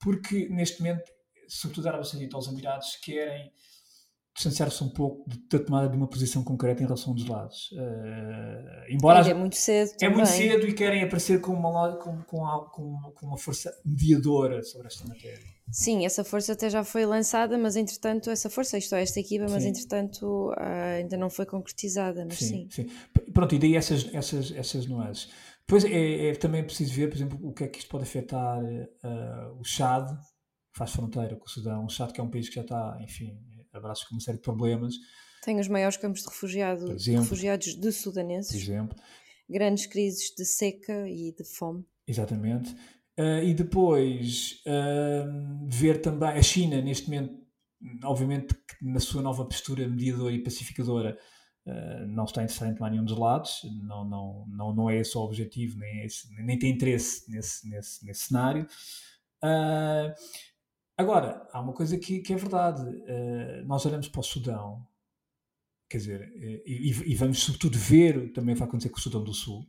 [0.00, 1.10] Porque neste momento,
[1.46, 3.52] sobretudo a Arábia Saudita ou os Emirados, querem
[4.38, 7.70] distanciar-se um pouco da tomada de uma posição concreta em relação dos lados.
[7.72, 9.92] Uh, embora é, é muito cedo.
[10.00, 14.86] É muito cedo e querem aparecer com uma, com, com, com uma força mediadora sobre
[14.86, 15.58] esta matéria.
[15.70, 19.46] Sim, essa força até já foi lançada, mas entretanto, essa força, isto é, esta equipa,
[19.50, 19.70] mas sim.
[19.70, 22.24] entretanto uh, ainda não foi concretizada.
[22.24, 22.88] Mas sim, sim.
[22.88, 23.32] sim.
[23.32, 25.28] Pronto, e daí essas, essas, essas nuances.
[25.66, 28.62] Depois é, é, também preciso ver, por exemplo, o que é que isto pode afetar
[28.62, 31.84] uh, o Chad, que faz fronteira com o Sudão.
[31.84, 33.36] O Chad, que é um país que já está, enfim,
[33.78, 34.94] abraços com uma série de problemas.
[35.42, 38.50] Tem os maiores campos de refugiado, exemplo, refugiados de sudaneses.
[38.50, 38.96] Por exemplo.
[39.48, 41.84] Grandes crises de seca e de fome.
[42.06, 42.74] Exatamente.
[43.18, 47.34] Uh, e depois uh, ver também a China, neste momento,
[48.04, 51.18] obviamente, na sua nova postura mediadora e pacificadora,
[51.66, 55.16] uh, não está interessado em tomar nenhum dos lados, não, não, não, não é esse
[55.18, 58.66] o objetivo, nem, é esse, nem tem interesse nesse, nesse, nesse cenário.
[59.42, 60.12] Uh,
[60.98, 62.82] Agora, há uma coisa que, que é verdade.
[62.82, 64.84] Uh, nós olhamos para o Sudão,
[65.88, 66.32] quer dizer,
[66.66, 69.64] e, e, vamos sobretudo ver também o que vai acontecer com o Sudão do Sul.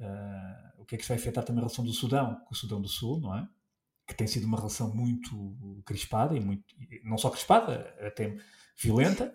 [0.00, 2.80] Uh, o que é que vai afetar também a relação do Sudão com o Sudão
[2.80, 3.46] do Sul, não é?
[4.06, 6.64] Que tem sido uma relação muito crispada e muito,
[7.04, 8.34] não só crispada, até
[8.76, 9.30] violenta.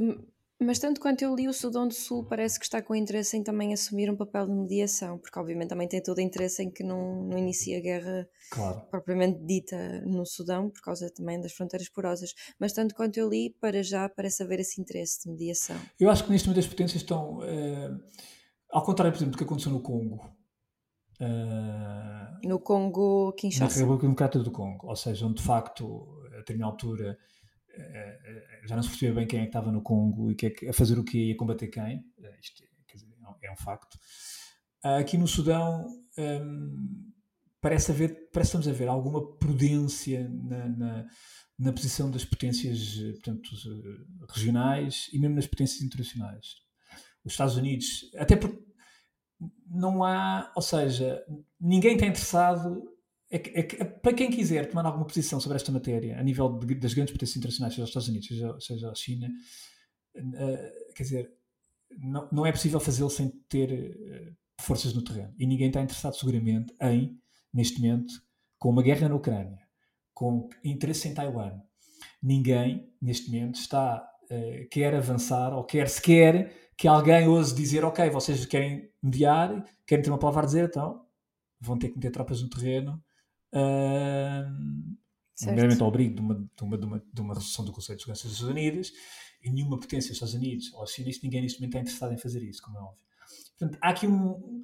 [0.61, 3.43] Mas tanto quanto eu li, o Sudão do Sul parece que está com interesse em
[3.43, 6.83] também assumir um papel de mediação, porque obviamente também tem todo o interesse em que
[6.83, 8.81] não, não inicie a guerra claro.
[8.91, 12.33] propriamente dita no Sudão, por causa também das fronteiras porosas.
[12.59, 15.77] Mas tanto quanto eu li, para já parece haver esse interesse de mediação.
[15.97, 17.91] Eu acho que neste momento as potências estão, eh,
[18.69, 20.19] ao contrário, por exemplo, do que aconteceu no Congo.
[21.21, 23.75] Uh, no Congo, Kinshasa.
[23.75, 27.38] Na República Democrática do Congo, ou seja, onde de facto, a determinada altura eh, eh,
[28.65, 30.67] já não se percebia bem quem é que estava no Congo e que é que,
[30.67, 32.03] a fazer o que ia combater quem.
[32.23, 33.07] Eh, isto dizer,
[33.41, 33.97] é, é um facto.
[34.81, 37.11] Aqui no Sudão um,
[37.61, 41.07] parece, haver, parece estamos a ver alguma prudência na, na,
[41.57, 43.49] na posição das potências portanto,
[44.29, 46.55] regionais e mesmo nas potências internacionais.
[47.25, 48.63] Os Estados Unidos, até porque
[49.67, 51.23] não há, ou seja,
[51.59, 52.81] ninguém está interessado
[53.29, 56.57] é que, é que, para quem quiser tomar alguma posição sobre esta matéria, a nível
[56.57, 59.29] de, das grandes potências internacionais, seja os Estados Unidos, seja, seja a China,
[60.17, 61.31] uh, quer dizer,
[61.99, 65.33] não, não é possível fazê-lo sem ter uh, forças no terreno.
[65.37, 67.19] E ninguém está interessado, seguramente, em,
[67.53, 68.13] neste momento,
[68.57, 69.59] com uma guerra na Ucrânia,
[70.11, 71.61] com interesse em Taiwan.
[72.21, 78.09] Ninguém, neste momento, está, uh, quer avançar ou quer sequer que alguém ouse dizer: Ok,
[78.09, 81.05] vocês querem mediar, querem ter uma palavra a dizer, então
[81.61, 82.99] vão ter que meter tropas no terreno
[83.53, 87.97] uh, nomeadamente ao abrigo de uma, de, uma, de, uma, de uma resolução do Conselho
[87.97, 88.91] de Segurança dos Estados Unidos,
[89.41, 92.17] e nenhuma potência, os Estados Unidos ou a China, ninguém neste momento está interessado em
[92.17, 93.09] fazer isso, como é óbvio.
[93.57, 94.63] Portanto, há aqui um.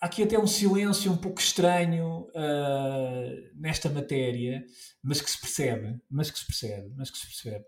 [0.00, 4.64] Há aqui até um silêncio um pouco estranho uh, nesta matéria,
[5.02, 7.64] mas que se percebe, mas que se percebe, mas que se percebe.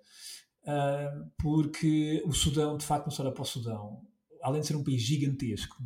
[0.63, 4.03] Uh, porque o Sudão, de facto, não só olha para o Sudão,
[4.43, 5.83] além de ser um país gigantesco,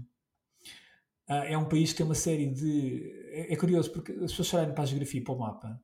[1.29, 3.11] Uh, é um país que tem uma série de.
[3.33, 5.81] É, é, curioso porque as pessoas olharem para a geografia e para o mapa,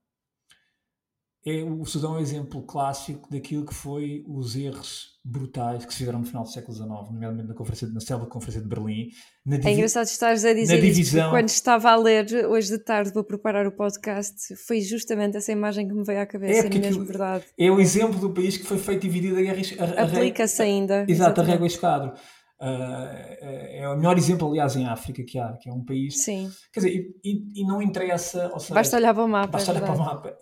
[1.46, 5.98] é, o Sudão é um exemplo clássico daquilo que foi os erros brutais que se
[6.00, 9.08] fizeram no final do século XIX, nomeadamente na, conferência, na célula Conferência de Berlim.
[9.46, 11.20] é engraçado estares a dizer divisão...
[11.22, 15.50] isso, quando estava a ler hoje de tarde para preparar o podcast, foi justamente essa
[15.50, 17.44] imagem que me veio à cabeça, é, é mesmo verdade.
[17.58, 19.62] É o exemplo do país que foi feito dividido a guerra.
[19.96, 21.04] Aplica-se ainda.
[21.08, 21.48] Exato, exatamente.
[21.48, 22.12] a régua e esquadro.
[22.60, 26.22] Uh, é o melhor exemplo, aliás, em África que há, que é um país.
[26.22, 26.50] Sim.
[26.70, 28.52] Quer dizer, e, e não interessa.
[28.58, 29.52] Seja, basta olhar para o mapa.
[29.52, 30.36] Basta é olhar para o mapa.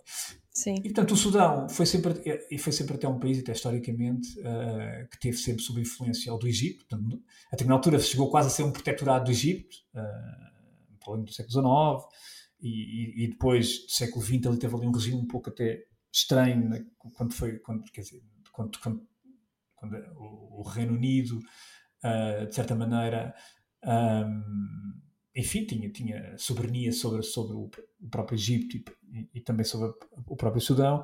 [0.58, 0.74] Sim.
[0.78, 5.08] E portanto, o Sudão foi sempre, e foi sempre até um país, até historicamente, uh,
[5.08, 6.84] que teve sempre sob influência do Egito.
[6.88, 11.26] Portanto, a determinada altura chegou quase a ser um protetorado do Egito, uh, ao longo
[11.26, 12.18] do século XIX,
[12.60, 16.68] e, e, depois do século XX ele teve ali um regime um pouco até estranho,
[16.68, 19.06] né, quando foi, quando, quer dizer, quando, quando,
[19.76, 21.38] quando o Reino Unido
[22.04, 23.34] uh, de certa maneira,
[23.84, 25.00] um,
[25.34, 28.76] enfim, tinha, tinha soberania sobre, sobre o, o próprio Egito
[29.12, 29.94] e, e, também sobre
[30.26, 31.02] o próprio Sudão.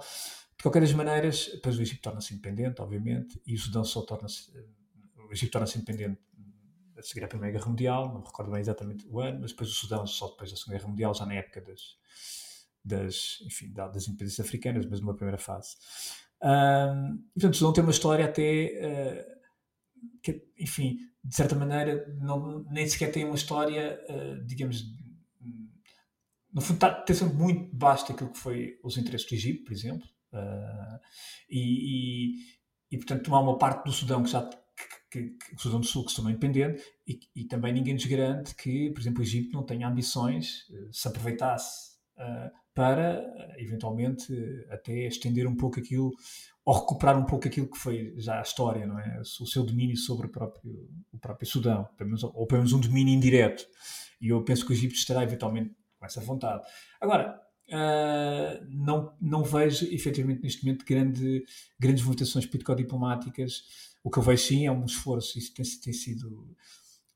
[0.57, 4.51] De qualquer das maneiras, depois o Egito torna-se independente, obviamente, e o Sudão só torna-se.
[5.29, 6.21] O Egito torna-se independente
[6.97, 9.71] a seguir à Primeira Guerra Mundial, não me recordo bem exatamente o ano, mas depois
[9.71, 11.81] o Sudão só depois da Segunda Guerra Mundial, já na época das,
[12.85, 15.77] das, enfim, das independências africanas, mas numa primeira fase.
[16.43, 19.35] Um, portanto, o Sudão tem uma história até uh,
[20.23, 24.85] que, enfim, de certa maneira, não, nem sequer tem uma história, uh, digamos,
[26.53, 29.73] no fundo está, tem sempre muito baixo daquilo que foi os interesses do Egito, por
[29.73, 31.01] exemplo, uh,
[31.51, 32.35] e, e,
[32.93, 34.49] e, portanto tomar uma parte do Sudão que já
[35.11, 38.05] que, que, o Sudão do Sul que se tornou independente e, e, também ninguém nos
[38.05, 41.94] garante que, por exemplo, o Egito não tenha ambições, uh, se aproveitasse
[42.75, 43.25] para
[43.57, 44.33] eventualmente
[44.69, 46.11] até estender um pouco aquilo
[46.65, 49.21] ou recuperar um pouco aquilo que foi já a história, não é?
[49.21, 52.81] O seu domínio sobre o próprio, o próprio Sudão, pelo menos, ou pelo menos um
[52.81, 53.67] domínio indireto.
[54.21, 56.63] E eu penso que o Egito estará eventualmente com essa vontade.
[57.01, 61.45] Agora, uh, não, não vejo efetivamente neste momento grande,
[61.79, 63.63] grandes movimentações político-diplomáticas.
[64.03, 66.57] O que eu vejo sim é um esforço, isso tem, tem sido.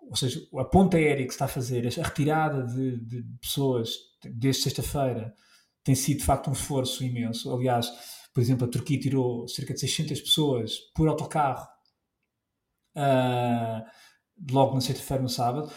[0.00, 4.07] Ou seja, a ponta aérea que se está a fazer, a retirada de, de pessoas
[4.24, 5.34] desde sexta-feira,
[5.84, 7.54] tem sido de facto um esforço imenso.
[7.54, 7.90] Aliás,
[8.34, 11.66] por exemplo, a Turquia tirou cerca de 600 pessoas por autocarro
[12.96, 13.84] uh,
[14.50, 15.72] logo na sexta-feira, no sábado.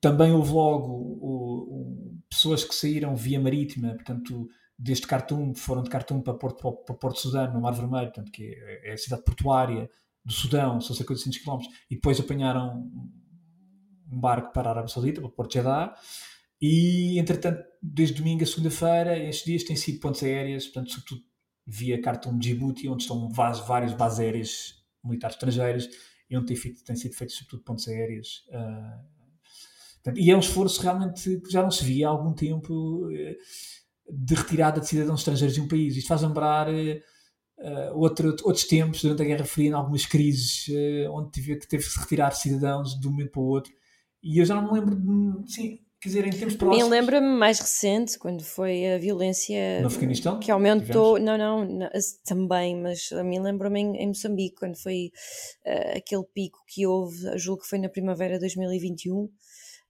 [0.00, 5.90] Também houve logo o, o, pessoas que saíram via marítima, portanto, desde Khartoum, foram de
[5.90, 9.24] Khartoum para Porto, para Porto Sudão, no Mar Vermelho, portanto, que é, é a cidade
[9.24, 9.88] portuária
[10.24, 11.58] do Sudão, são cerca de 800 km,
[11.90, 12.90] e depois apanharam
[14.10, 15.94] um barco para a Arábia Saudita, para Porto Jeddah,
[16.60, 21.22] E, entretanto, desde domingo a segunda-feira, estes dias têm sido pontes aéreas, portanto, sobretudo
[21.66, 25.88] via Khartoum Djibouti, onde estão várias bases aéreas militares estrangeiras
[26.28, 28.44] e onde tem, tem sido feito sobretudo pontes aéreas.
[28.48, 29.04] Uh,
[29.96, 33.36] portanto, e é um esforço realmente que já não se via há algum tempo uh,
[34.10, 35.96] de retirada de cidadãos estrangeiros de um país.
[35.96, 40.66] Isto faz lembrar uh, outro, outros tempos, durante a Guerra Fria, em algumas crises,
[41.10, 43.72] onde teve, que teve que se retirar cidadãos de um momento para o outro.
[44.22, 45.52] E eu já não me lembro de.
[45.52, 46.84] Sim, quer dizer, em tempos próximos.
[46.84, 49.80] Me lembra-me mais recente, quando foi a violência.
[49.80, 50.38] No Afeganistão?
[50.38, 51.18] Que aumentou.
[51.18, 51.88] Não, não, não,
[52.26, 55.10] também, mas a mim lembra-me em, em, Moçambique, quando foi
[55.66, 59.30] uh, aquele pico que houve, julgo que foi na primavera de 2021.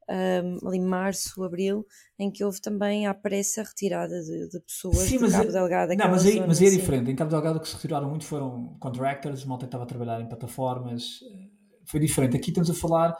[0.07, 1.87] Um, ali março, abril,
[2.19, 5.95] em que houve também à pressa retirada de, de pessoas Sim, de Cabo é, Delgado.
[5.97, 6.79] Não, mas aí, mas aí é assim.
[6.79, 7.11] diferente.
[7.11, 10.21] Em Cabo Delgado o que se retiraram muito foram contractors, malta que estava a trabalhar
[10.21, 11.21] em plataformas.
[11.23, 11.49] Eh,
[11.87, 12.37] foi diferente.
[12.37, 13.17] Aqui estamos a falar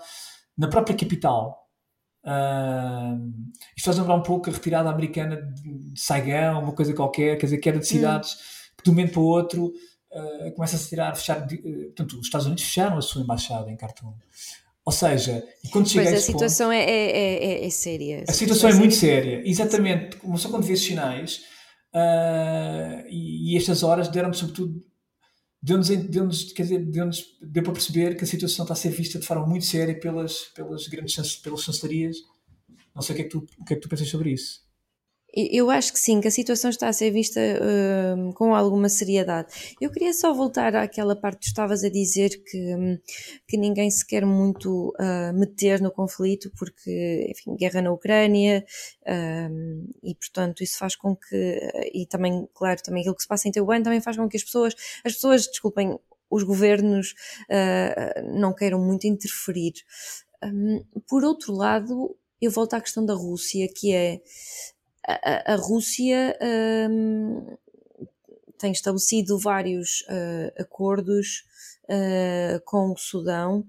[0.59, 1.64] na própria capital.
[2.25, 7.47] Uh, isto faz lembrar um pouco a retirada americana de Saigão, uma coisa qualquer, quer
[7.47, 7.89] dizer, queda de hum.
[7.89, 8.75] cidades hum.
[8.79, 11.47] que de um momento para o outro uh, começa a se tirar, a fechar.
[11.47, 14.15] Uh, portanto, os Estados Unidos fecharam a sua embaixada em Khartoum.
[14.87, 18.25] Ou seja, e quando chega pois a, a situação ponto, é, é, é, é, séria.
[18.29, 20.17] A situação é muito séria, exatamente.
[20.17, 21.41] Começou quando vê sinais
[21.95, 24.85] uh, e, e, estas horas deram-me sobretudo
[25.65, 29.19] deu-nos, deu-nos, quer dizer, deu-nos, deu para perceber que a situação está a ser vista
[29.19, 32.19] de forma muito séria pelas, pelas grandes pelas chancelarias.
[32.95, 34.63] Não sei o que, é que tu, o que é que tu pensas sobre isso.
[35.37, 39.75] Eu acho que sim, que a situação está a ser vista uh, com alguma seriedade.
[39.81, 42.97] Eu queria só voltar àquela parte que estavas a dizer que, um,
[43.49, 48.65] que ninguém se quer muito uh, meter no conflito porque, enfim, guerra na Ucrânia
[49.03, 51.61] uh, e, portanto, isso faz com que,
[51.93, 54.45] e também, claro, também aquilo que se passa em Taiwan também faz com que as
[54.45, 55.99] pessoas, as pessoas, desculpem,
[56.31, 57.15] os governos
[57.49, 59.73] ah, não queiram muito interferir.
[60.43, 64.21] Um, por outro lado, eu volto à questão da Rússia, que é
[65.07, 66.37] a, a Rússia
[66.91, 67.57] um,
[68.59, 71.45] tem estabelecido vários uh, acordos
[71.85, 73.65] uh, com o Sudão.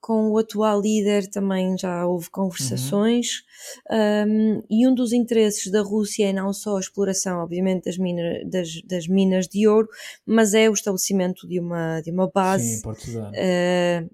[0.00, 3.42] Com o atual líder também já houve conversações,
[3.90, 4.58] uhum.
[4.58, 8.44] um, e um dos interesses da Rússia é não só a exploração, obviamente, das, mina,
[8.44, 9.88] das, das minas de ouro,
[10.26, 12.82] mas é o estabelecimento de uma, de uma base.
[12.98, 14.10] Sim, uh,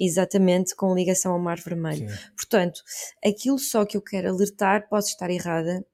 [0.00, 2.08] exatamente, com ligação ao Mar Vermelho.
[2.08, 2.16] Sim.
[2.34, 2.80] Portanto,
[3.22, 5.84] aquilo só que eu quero alertar, posso estar errada,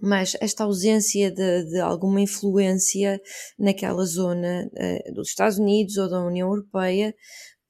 [0.00, 3.20] mas esta ausência de, de, alguma influência
[3.58, 7.14] naquela zona uh, dos Estados Unidos ou da União Europeia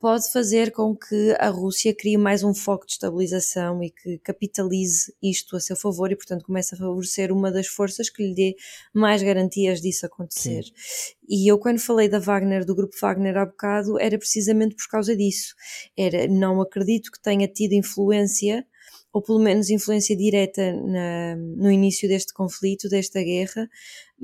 [0.03, 5.15] pode fazer com que a Rússia crie mais um foco de estabilização e que capitalize
[5.23, 8.57] isto a seu favor e, portanto, comece a favorecer uma das forças que lhe dê
[8.93, 10.65] mais garantias disso acontecer.
[10.65, 11.15] Sim.
[11.29, 15.17] E eu, quando falei da Wagner, do grupo Wagner há bocado, era precisamente por causa
[15.17, 15.55] disso.
[15.97, 18.67] Era, não acredito que tenha tido influência
[19.13, 23.69] ou pelo menos influência direta na, no início deste conflito, desta guerra,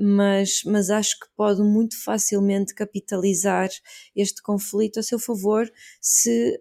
[0.01, 3.69] mas, mas acho que pode muito facilmente capitalizar
[4.15, 5.69] este conflito a seu favor
[5.99, 6.59] se,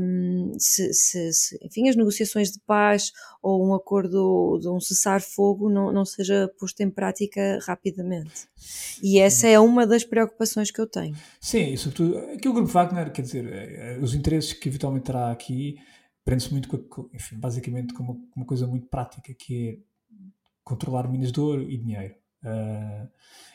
[0.00, 3.12] um, se, se, se, enfim, as negociações de paz
[3.42, 8.48] ou um acordo de um cessar-fogo não, não seja posto em prática rapidamente.
[9.02, 11.14] E essa é uma das preocupações que eu tenho.
[11.40, 15.04] Sim, e sobretudo, aqui o Grupo Wagner, quer dizer, eh, eh, os interesses que eventualmente
[15.04, 15.76] terá aqui
[16.28, 19.78] prende-se muito com, enfim, basicamente com uma, uma, coisa muito prática que é
[20.62, 22.14] controlar minas de ouro e dinheiro.
[22.44, 23.08] Uh,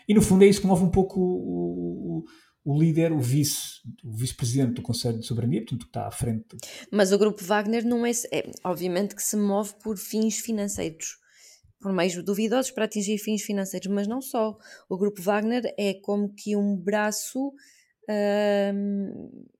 [0.07, 2.25] e no fundo é isso que move um pouco o,
[2.65, 6.11] o, o líder, o vice, o vice-presidente do Conselho de Soberania, portanto, que está à
[6.11, 6.57] frente.
[6.91, 11.21] Mas o grupo Wagner não é, é obviamente que se move por fins financeiros
[11.79, 14.57] por meios duvidosos para atingir fins financeiros, mas não só.
[14.89, 19.53] O grupo Wagner é como que um braço uh,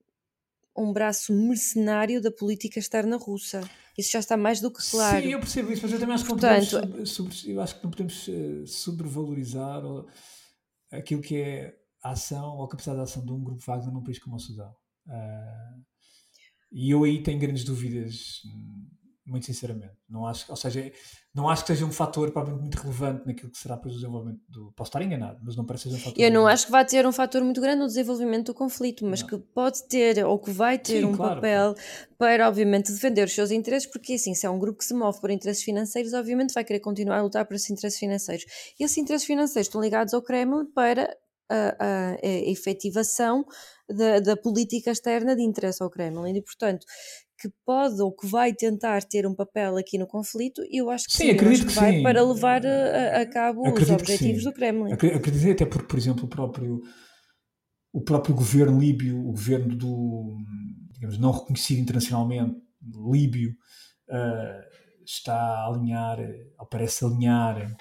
[0.76, 3.62] um braço mercenário da política externa russa.
[3.98, 5.22] Isso já está mais do que claro.
[5.22, 7.76] Sim, eu percebo isso, mas eu também acho que Portanto, não podemos, sobre, eu acho
[7.76, 9.84] que não podemos uh, sobrevalorizar
[10.92, 14.04] aquilo que é a ação ou a capacidade de ação de um grupo Wagner num
[14.04, 14.76] país como o Sudão.
[15.06, 15.84] Uh,
[16.72, 18.88] e eu aí tenho grandes dúvidas hum,
[19.26, 19.94] muito sinceramente.
[20.10, 20.92] Não acho, ou seja,
[21.34, 24.42] não acho que seja um fator provavelmente muito relevante naquilo que será depois o desenvolvimento
[24.50, 24.72] do.
[24.74, 26.22] Posso estar enganado, mas não parece ser um fator.
[26.22, 29.22] Eu não acho que vai ter um fator muito grande no desenvolvimento do conflito, mas
[29.22, 29.30] não.
[29.30, 32.10] que pode ter ou que vai ter Sim, um claro, papel claro.
[32.18, 35.20] para, obviamente, defender os seus interesses, porque assim, se é um grupo que se move
[35.22, 38.46] por interesses financeiros, obviamente vai querer continuar a lutar por esses interesses financeiros.
[38.80, 41.16] E esses interesses financeiros estão ligados ao Kremlin para
[41.50, 43.46] a, a, a efetivação
[43.88, 46.36] da, da, política externa de interesse ao Kremlin.
[46.36, 46.86] E, portanto,
[47.44, 51.14] que pode ou que vai tentar ter um papel aqui no conflito, eu acho que
[51.14, 52.04] sim, sim acredito que, que, vai sim.
[52.04, 54.94] para levar a, a cabo acredito os objetivos do Kremlin.
[54.94, 56.82] Acredito até porque, por exemplo, o próprio,
[57.91, 60.38] o próprio governo líbio, o governo do,
[60.94, 62.56] digamos, não reconhecido internacionalmente,
[63.12, 63.52] líbio,
[64.10, 66.20] uh, está a alinhar,
[66.58, 67.76] ou parece alinhar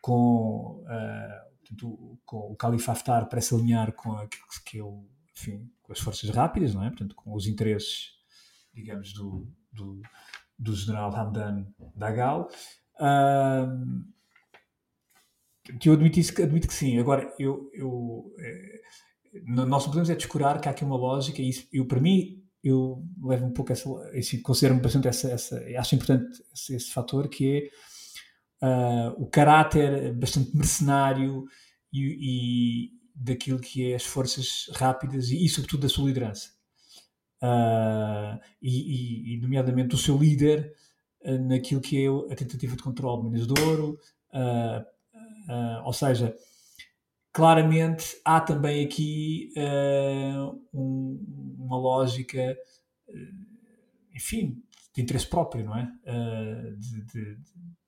[0.00, 5.04] com, uh, portanto, com o Califa Haftar, parece alinhar com aquilo que é o,
[5.36, 6.90] enfim, com as forças rápidas, não é?
[6.90, 8.19] Portanto, com os interesses,
[8.74, 10.00] digamos, do, do,
[10.58, 12.48] do general Hamdan Dagalo.
[12.96, 14.04] Uh,
[15.84, 16.98] eu admito, isso, admito que sim.
[16.98, 18.80] Agora, eu, eu, é,
[19.46, 22.42] nós não podemos é descurar que há aqui uma lógica, e isso, eu, para mim,
[22.62, 23.88] eu levo um pouco essa,
[24.42, 27.70] considero-me bastante essa, essa, acho importante esse, esse fator que
[28.60, 31.44] é uh, o caráter bastante mercenário
[31.92, 36.50] e, e, daquilo que é as forças rápidas e, e sobretudo da sua liderança.
[37.42, 40.74] Uh, e, e, nomeadamente o seu líder
[41.22, 43.98] uh, naquilo que é a tentativa de controle de Minas de Ouro,
[45.84, 46.36] ou seja,
[47.32, 49.52] claramente há também aqui
[50.72, 52.56] um, uma lógica,
[54.14, 54.62] enfim,
[54.94, 55.84] de interesse próprio, não é?
[56.04, 57.38] Uh, de, de,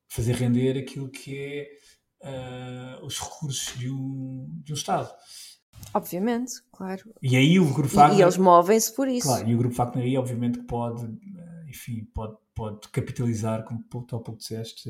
[0.07, 5.11] fazer render aquilo que é os recursos de um, de um Estado.
[5.93, 7.01] Obviamente, claro.
[7.21, 9.27] E aí o grupo Wagner, e, eles movem-se por isso.
[9.27, 11.07] Claro, e o grupo Wagner aí obviamente que pode,
[11.67, 14.89] enfim, pode, pode capitalizar, como tu há pouco disseste,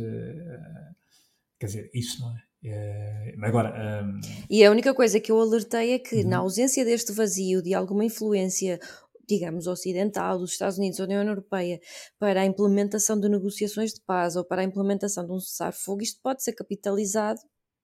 [1.59, 2.41] quer dizer, isso não é?
[2.65, 4.21] É, agora, um...
[4.49, 6.29] E a única coisa que eu alertei é que, uhum.
[6.29, 8.79] na ausência deste vazio de alguma influência,
[9.27, 11.79] digamos, ocidental, dos Estados Unidos ou da União Europeia,
[12.17, 16.21] para a implementação de negociações de paz ou para a implementação de um cessar-fogo, isto
[16.21, 17.41] pode ser capitalizado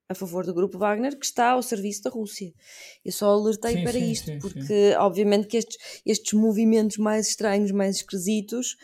[0.09, 2.51] a favor do grupo Wagner que está ao serviço da Rússia.
[3.05, 7.27] Eu só alertei sim, para sim, isto, sim, porque obviamente que estes, estes movimentos mais
[7.27, 8.75] estranhos, mais esquisitos,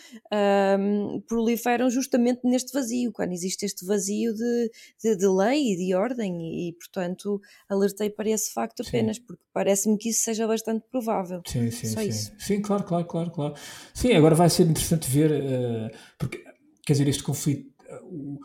[0.79, 4.71] um, proliferam justamente neste vazio, quando existe este vazio de,
[5.03, 9.41] de, de lei e de ordem, e, e, portanto alertei para esse facto apenas, porque
[9.51, 11.41] parece-me que isso seja bastante provável.
[11.47, 12.07] Sim, sim, só sim.
[12.07, 12.33] Isso.
[12.37, 13.55] Sim, claro, claro, claro, claro.
[13.95, 16.43] Sim, agora vai ser interessante ver, uh, porque,
[16.85, 18.39] quer dizer, este conflito, uh, o,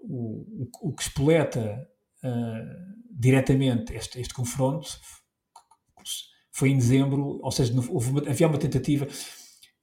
[0.00, 1.88] o, o que espoleta
[2.26, 4.88] uh, diretamente este, este confronto
[6.56, 9.06] foi em dezembro, ou seja, uma, havia uma tentativa.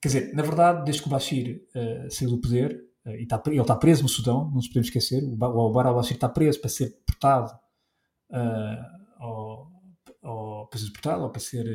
[0.02, 3.42] Quer dizer, na verdade, desde que o Bashir uh, saiu do poder, uh, e está,
[3.46, 6.72] ele está preso no Sudão, não nos podemos esquecer, o, Omar al-Bashir está preso para
[6.72, 7.52] ser deportado
[8.32, 9.68] uh, ou,
[10.24, 11.66] ou, para ser deportado ou para ser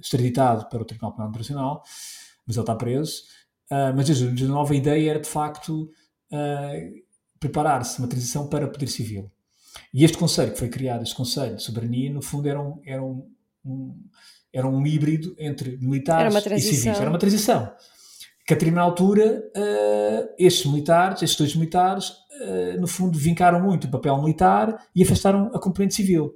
[0.00, 1.82] extraditado para o Tribunal Penal Internacional,
[2.46, 3.24] mas ele está preso.
[3.94, 5.90] mas a nova ideia era, de facto,
[7.40, 9.30] preparar-se uma transição para o poder civil.
[9.92, 13.02] E este conselho que foi criado, este conselho de soberania, no fundo era um, era
[13.02, 13.28] um,
[13.64, 13.96] um
[14.52, 16.86] era um híbrido entre militares e civis.
[16.86, 17.72] Era uma transição.
[18.46, 23.86] Que a determinada altura, uh, estes militares, estes dois militares, uh, no fundo, vincaram muito
[23.86, 26.34] o papel militar e afastaram a componente civil.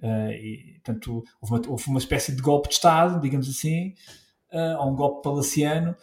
[0.00, 3.94] Uh, e, portanto, houve uma, houve uma espécie de golpe de Estado, digamos assim,
[4.78, 5.94] ou um golpe palaciano,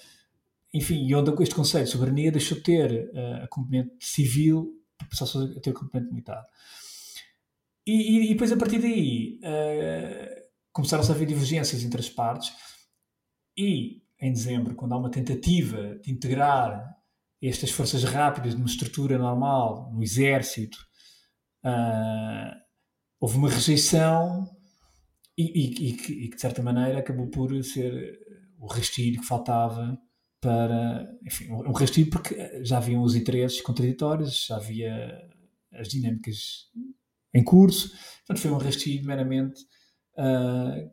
[0.75, 5.07] enfim, e onde este Conselho de Soberania deixou de ter uh, a componente civil para
[5.07, 6.43] passar a ter a componente militar.
[7.87, 12.51] E, e, e, depois, a partir daí, uh, começaram-se a haver divergências entre as partes,
[13.57, 16.93] e em dezembro, quando há uma tentativa de integrar
[17.41, 20.77] estas forças rápidas numa estrutura normal, no exército,
[21.63, 22.55] uh,
[23.19, 24.49] houve uma rejeição
[25.37, 28.19] e, e, que, de certa maneira, acabou por ser
[28.57, 29.97] o rastilho que faltava
[30.45, 35.27] para enfim, um rastilho porque já haviam os interesses contraditórios, já havia
[35.73, 36.69] as dinâmicas
[37.33, 37.89] em curso,
[38.19, 39.63] portanto foi um rastilho meramente
[40.19, 40.87] uh,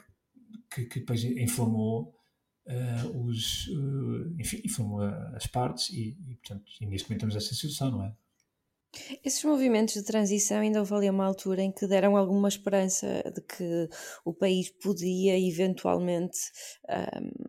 [0.74, 2.14] que, que, depois inflamou
[2.66, 7.54] uh, os, uh, enfim, inflamou as partes e, e, portanto, e neste momento temos essa
[7.54, 8.16] situação, não é?
[9.24, 13.88] Esses movimentos de transição ainda houve uma altura em que deram alguma esperança de que
[14.22, 16.38] o país podia eventualmente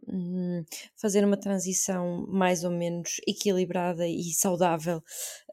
[0.08, 0.64] um,
[0.96, 5.04] fazer uma transição mais ou menos equilibrada e saudável.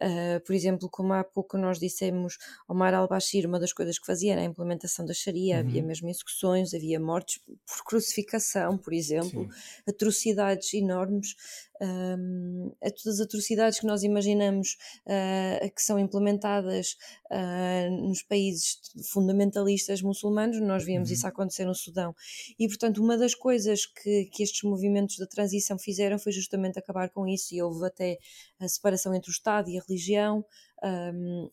[0.00, 2.38] Uh, por exemplo, como há pouco nós dissemos,
[2.68, 5.60] Omar al-Bashir, uma das coisas que fazia era a implementação da Sharia, uhum.
[5.60, 9.48] havia mesmo execuções, havia mortes por crucificação, por exemplo, Sim.
[9.88, 11.34] atrocidades enormes
[11.80, 14.76] um, a todas as atrocidades que nós imaginamos
[15.06, 16.96] uh, que são implementadas
[17.30, 18.78] uh, nos países
[19.12, 21.14] fundamentalistas muçulmanos, nós vimos uhum.
[21.14, 22.14] isso acontecer no Sudão.
[22.58, 27.08] E, portanto, uma das coisas que, que estes movimentos de transição fizeram foi justamente acabar
[27.10, 28.18] com isso, e houve até
[28.58, 30.44] a separação entre o Estado e a religião.
[30.82, 31.50] Um,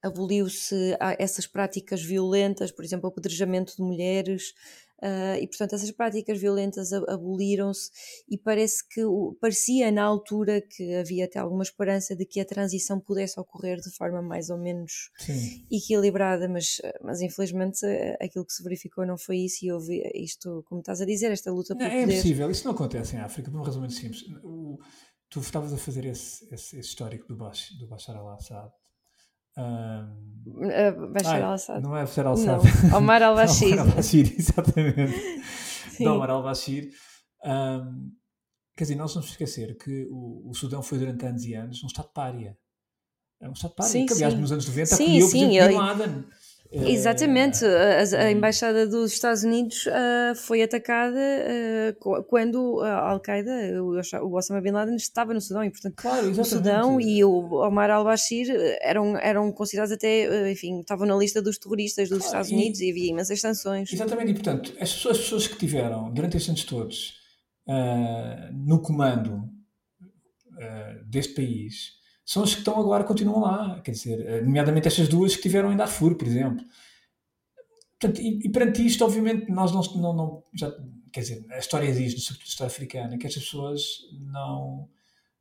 [0.00, 4.54] aboliu-se essas práticas violentas, por exemplo, o apedrejamento de mulheres,
[5.00, 7.88] Uh, e portanto essas práticas violentas aboliram-se
[8.28, 9.00] e parece que
[9.40, 13.90] parecia na altura que havia até alguma esperança de que a transição pudesse ocorrer de
[13.90, 15.64] forma mais ou menos Sim.
[15.70, 17.86] equilibrada, mas, mas infelizmente
[18.20, 21.52] aquilo que se verificou não foi isso e houve isto, como estás a dizer, esta
[21.52, 24.24] luta por não, É impossível, isso não acontece em África por uma razão muito simples.
[24.42, 24.78] O,
[25.30, 28.72] tu estavas a fazer esse, esse, esse histórico do, Bashar, do Bashar al-Assad.
[29.58, 31.82] Um, Bashar al-Assad.
[31.82, 32.60] Não é Bashar al-Assad.
[32.94, 33.74] Omar al-Bashir.
[33.74, 35.42] Omar al-Bashir, exatamente.
[35.90, 36.06] Sim.
[36.06, 36.90] Omar al-Bashir.
[37.44, 38.12] Um,
[38.76, 41.82] quer dizer, nós não nos esquecer que o, o Sudão foi durante anos e anos
[41.82, 42.56] um Estado pária.
[43.40, 44.40] É um Estado pária, sim, que aliás sim.
[44.40, 46.24] nos anos 90 sim, acolheu, por exemplo, Bin Laden.
[46.70, 54.34] Exatamente, a, a, Embaixada dos Estados Unidos uh, foi atacada uh, quando a Al-Qaeda, o,
[54.34, 58.48] Osama Bin Laden, estava no Sudão e, portanto, claro, o Sudão e o Omar al-Bashir
[58.82, 62.86] eram, eram considerados até, enfim, estavam na lista dos terroristas dos claro, Estados Unidos e,
[62.86, 63.90] e havia imensas sanções.
[63.90, 67.14] Exatamente, e portanto, as pessoas, as pessoas que tiveram durante estes anos todos
[67.66, 69.48] uh, no comando
[71.06, 71.97] deste país
[72.28, 73.80] são as que estão agora, continuam lá.
[73.80, 76.62] Quer dizer, eh, nomeadamente estas duas que tiveram em Darfur, por exemplo.
[77.98, 80.70] Portanto, e, e perante isto, obviamente, nós não, não, não já,
[81.10, 83.82] quer dizer, a história diz, sobretudo a história africana, que estas pessoas
[84.20, 84.90] não,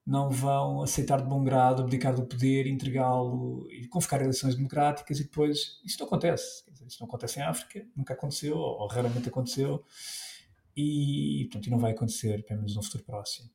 [0.05, 5.23] não vão aceitar de bom grado abdicar do poder, entregá-lo e convocar eleições democráticas e
[5.23, 6.63] depois isso não acontece.
[6.71, 9.83] Dizer, isso não acontece em África, nunca aconteceu, ou raramente aconteceu,
[10.73, 13.49] e, portanto, e não vai acontecer, pelo menos no futuro próximo.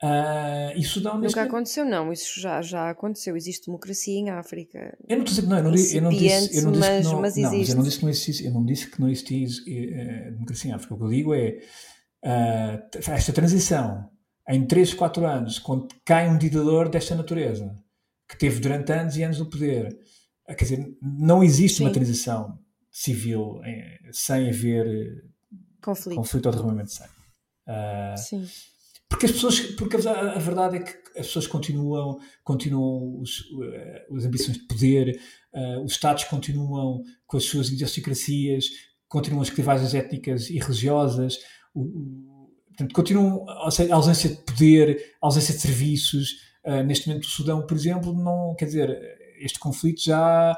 [0.00, 2.12] Uh, e Sudão Nunca aconteceu, não.
[2.12, 3.36] Isso já, já aconteceu.
[3.36, 4.96] Existe democracia em África.
[5.08, 6.70] Eu não estou não, eu não, eu não disse, eu não disse mas, que não,
[6.70, 9.48] mas não, mas eu não disse que não existisse, eu não disse que não existia
[9.48, 10.94] uh, democracia em África.
[10.94, 11.58] O que eu digo é
[12.24, 14.08] uh, esta transição
[14.48, 17.76] em 3, 4 anos, quando cai um ditador desta natureza,
[18.28, 19.98] que teve durante anos e anos no poder,
[20.48, 21.84] uh, quer dizer, não existe Sim.
[21.84, 22.56] uma transição
[22.90, 25.24] civil eh, sem haver
[25.82, 28.16] conflito, conflito ou derramamento de sangue.
[28.16, 28.46] Sim
[29.08, 34.16] porque as pessoas, porque a, a, verdade é que as pessoas continuam, continuam os, uh,
[34.16, 35.18] as ambições de poder,
[35.54, 38.66] uh, os Estados continuam com as suas idiosincrasias,
[39.08, 41.38] continuam as clivagens étnicas e religiosas,
[41.74, 46.32] o, o, portanto, continuam a ausência de poder, a ausência de serviços.
[46.64, 50.56] Uh, neste momento, o Sudão, por exemplo, não quer dizer, este conflito já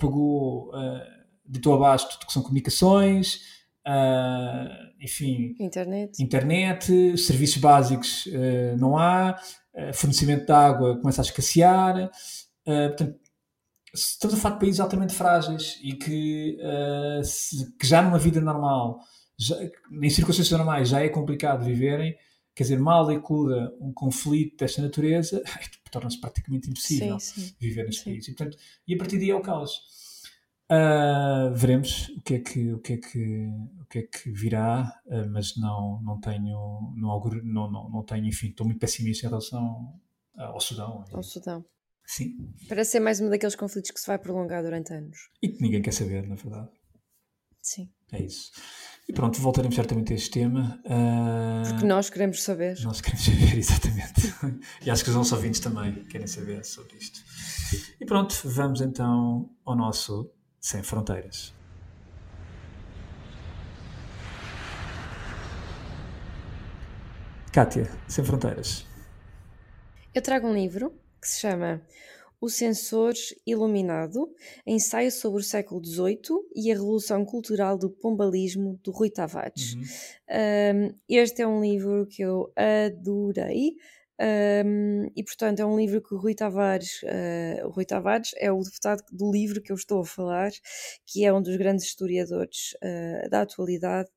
[0.00, 3.57] pagou, uh, ditou abaixo tudo que são comunicações.
[3.88, 4.68] Uh,
[5.00, 9.40] enfim, internet, internet serviços básicos uh, não há,
[9.74, 12.10] uh, fornecimento de água começa a escassear.
[12.64, 13.18] portanto,
[13.94, 16.58] estamos a falar de países altamente frágeis e que,
[17.24, 19.00] se, que já numa vida normal,
[19.38, 19.56] já,
[19.90, 22.14] em circunstâncias normais, já é complicado viverem.
[22.54, 25.42] Quer dizer, mal ecluda um conflito desta natureza,
[25.90, 27.54] torna-se praticamente impossível sim, sim.
[27.58, 28.10] viver neste sim.
[28.10, 28.28] país.
[28.28, 29.80] E, portanto, e a partir daí é o caos.
[30.70, 33.48] Uh, veremos o que é que o que é que
[33.88, 38.48] que é que virá, uh, mas não não tenho não, não, não, não tenho enfim
[38.48, 40.00] estou muito pessimista em relação
[40.36, 41.04] ao Sudão.
[41.12, 41.64] Ao Sudão.
[42.06, 42.54] Sim.
[42.68, 45.18] Parece ser mais um daqueles conflitos que se vai prolongar durante anos.
[45.42, 46.70] E que ninguém quer saber, na verdade.
[47.60, 47.90] Sim.
[48.10, 48.50] É isso.
[49.06, 50.80] E pronto, voltaremos certamente a este tema.
[50.86, 52.80] Uh, Porque nós queremos saber.
[52.80, 54.34] Nós queremos saber, exatamente.
[54.84, 57.20] e acho que os nossos ouvintes também querem saber sobre isto.
[58.00, 60.30] E pronto, vamos então ao nosso
[60.60, 61.54] sem fronteiras.
[67.58, 68.86] Kátia, sem fronteiras.
[70.14, 71.82] Eu trago um livro que se chama
[72.40, 74.32] O Censor Iluminado,
[74.64, 79.74] ensaio sobre o século XVIII e a Revolução Cultural do Pombalismo, do Rui Tavares.
[79.74, 79.82] Uhum.
[80.86, 83.74] Um, este é um livro que eu adorei.
[84.20, 88.50] Um, e portanto é um livro que o Rui Tavares, uh, o Rui Tavares é
[88.50, 90.50] o deputado do livro que eu estou a falar,
[91.06, 94.10] que é um dos grandes historiadores uh, da atualidade,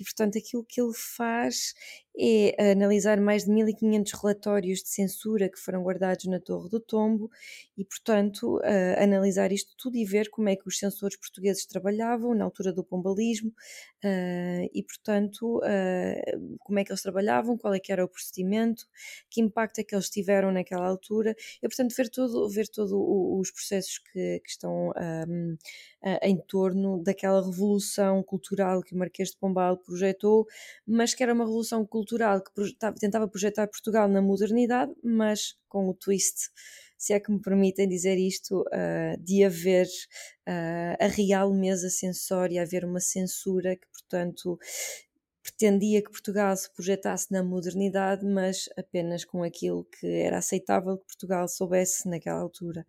[0.00, 1.74] e portanto aquilo que ele faz
[2.16, 7.30] é analisar mais de 1500 relatórios de censura que foram guardados na Torre do Tombo
[7.76, 12.34] e, portanto, uh, analisar isto tudo e ver como é que os censores portugueses trabalhavam
[12.34, 17.80] na altura do pombalismo uh, e, portanto, uh, como é que eles trabalhavam, qual é
[17.80, 18.86] que era o procedimento,
[19.30, 21.34] que impacto é que eles tiveram naquela altura.
[21.62, 24.90] E, portanto, ver todo, ver todo os processos que, que estão
[25.28, 25.56] um,
[26.22, 30.46] em torno daquela revolução cultural que o Marquês de Pombal projetou,
[30.86, 32.50] mas que era uma revolução cultural que
[32.98, 36.50] tentava projetar Portugal na modernidade, mas com o twist
[37.02, 39.88] se é que me permitem dizer isto, uh, de haver
[40.48, 44.56] uh, a real mesa censória, haver uma censura que, portanto,
[45.42, 51.06] pretendia que Portugal se projetasse na modernidade, mas apenas com aquilo que era aceitável que
[51.06, 52.86] Portugal soubesse naquela altura.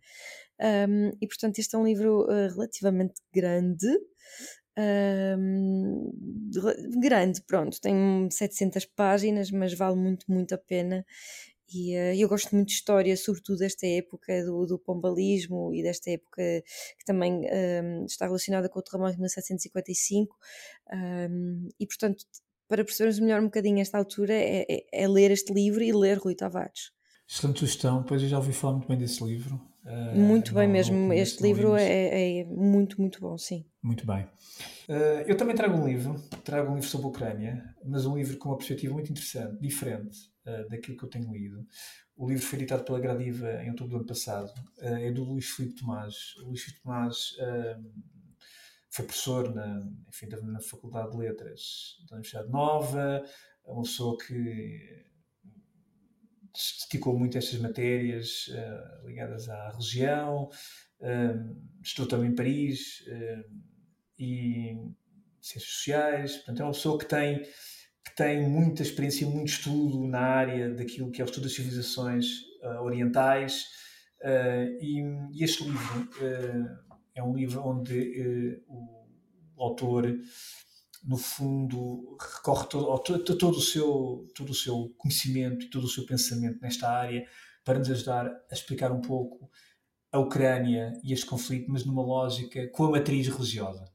[0.63, 3.87] Um, e portanto, este é um livro uh, relativamente grande.
[4.77, 6.11] Um,
[6.99, 11.05] grande, pronto, tem 700 páginas, mas vale muito, muito a pena.
[11.73, 16.11] E uh, eu gosto muito de história, sobretudo desta época do, do pombalismo e desta
[16.11, 16.41] época
[16.97, 17.41] que também
[17.83, 20.37] um, está relacionada com o terremoto de 1755.
[20.93, 22.25] Um, e portanto,
[22.67, 26.17] para percebermos melhor um bocadinho esta altura é, é, é, ler este livro e ler
[26.17, 26.91] Rui Tavares.
[27.27, 29.72] Excelente sugestão, pois eu já ouvi falar muito bem desse livro.
[29.85, 33.65] Uh, muito bem mesmo, este livro é, é, muito, muito bom, sim.
[33.81, 34.23] Muito bem.
[34.87, 38.37] Uh, eu também trago um livro, trago um livro sobre a Ucrânia, mas um livro
[38.37, 41.67] com uma perspectiva muito interessante, diferente uh, daquilo que eu tenho lido.
[42.15, 45.79] O livro foi editado pela Gradiva em outubro do ano passado, é do Luís Filipe
[45.79, 46.35] Tomás.
[46.43, 47.31] O Luís Filipe Tomás
[48.91, 53.25] foi professor na, enfim, na Faculdade de Letras da Universidade Nova,
[53.65, 55.03] é uma pessoa que
[56.55, 60.49] se dedicou muito estas matérias uh, ligadas à região,
[60.99, 63.43] uh, estudou também em Paris uh,
[64.19, 64.75] e
[65.41, 67.43] ciências sociais, portanto é uma pessoa que tem
[68.05, 72.25] que tem muita experiência, muito estudo na área daquilo que é o estudo das civilizações
[72.81, 73.63] orientais
[74.81, 74.99] e,
[75.31, 76.09] e, este livro
[77.15, 80.13] é um livro onde o autor
[81.03, 85.89] no fundo, recorre todo, todo, todo, o seu, todo o seu conhecimento e todo o
[85.89, 87.27] seu pensamento nesta área
[87.63, 89.49] para nos ajudar a explicar um pouco
[90.11, 93.91] a Ucrânia e este conflito, mas numa lógica com a matriz religiosa.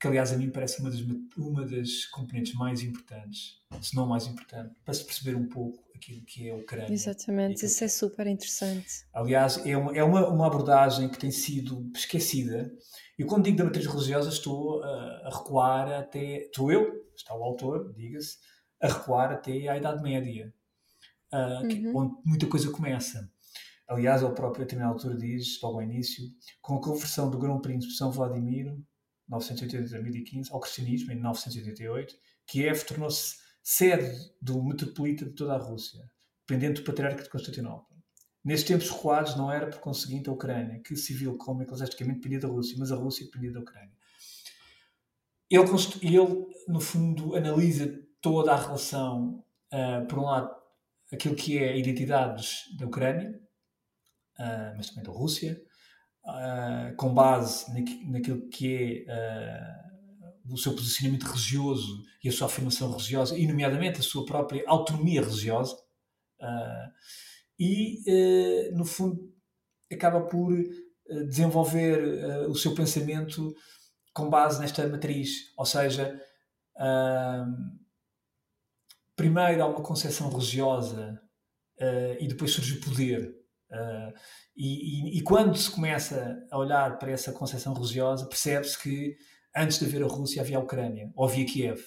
[0.00, 1.00] Que, aliás, a mim parece uma das,
[1.36, 6.22] uma das componentes mais importantes, se não mais importante, para se perceber um pouco aquilo
[6.24, 6.92] que é a Ucrânia.
[6.92, 9.04] Exatamente, isso é super interessante.
[9.12, 12.72] Aliás, é uma, é uma, uma abordagem que tem sido esquecida
[13.20, 14.88] e quando digo da matriz religiosa, estou a,
[15.26, 16.46] a recuar até.
[16.46, 18.38] Estou eu, está o autor, diga-se,
[18.80, 20.50] a recuar até à Idade Média,
[21.30, 21.96] uh, que, uhum.
[21.98, 23.30] onde muita coisa começa.
[23.86, 26.24] Aliás, ele próprio, a determinada altura, diz, logo ao início,
[26.62, 28.82] com a conversão do Grão Príncipe São Vladimiro,
[29.30, 32.14] 980-2015, ao cristianismo, em 988,
[32.46, 36.10] Kiev tornou-se sede do metropolita de toda a Rússia,
[36.48, 37.89] dependente do patriarca de Constantinopla.
[38.42, 42.48] Nestes tempos recuados, não era por conseguinte a Ucrânia, que civil como eclesiasticamente dependia da
[42.48, 43.92] Rússia, mas a Rússia dependia da Ucrânia.
[45.50, 45.62] Ele,
[46.00, 50.50] ele no fundo, analisa toda a relação, uh, por um lado,
[51.12, 53.38] aquilo que é a identidade da Ucrânia,
[54.38, 55.60] uh, mas também da Rússia,
[56.24, 57.66] uh, com base
[58.08, 59.90] naquilo que é
[60.48, 65.20] o seu posicionamento religioso e a sua afirmação religiosa, e, nomeadamente, a sua própria autonomia
[65.20, 65.76] religiosa.
[66.40, 66.90] Uh,
[67.60, 69.20] e, uh, no fundo,
[69.92, 73.54] acaba por uh, desenvolver uh, o seu pensamento
[74.14, 75.52] com base nesta matriz.
[75.58, 76.18] Ou seja,
[79.14, 81.20] primeiro há uma concepção religiosa
[82.18, 83.32] e depois surge o poder.
[84.56, 89.16] E, e, e, quando se começa a olhar para essa concepção religiosa, percebe-se que
[89.56, 91.80] antes de haver a Rússia havia a Ucrânia, ou havia Kiev.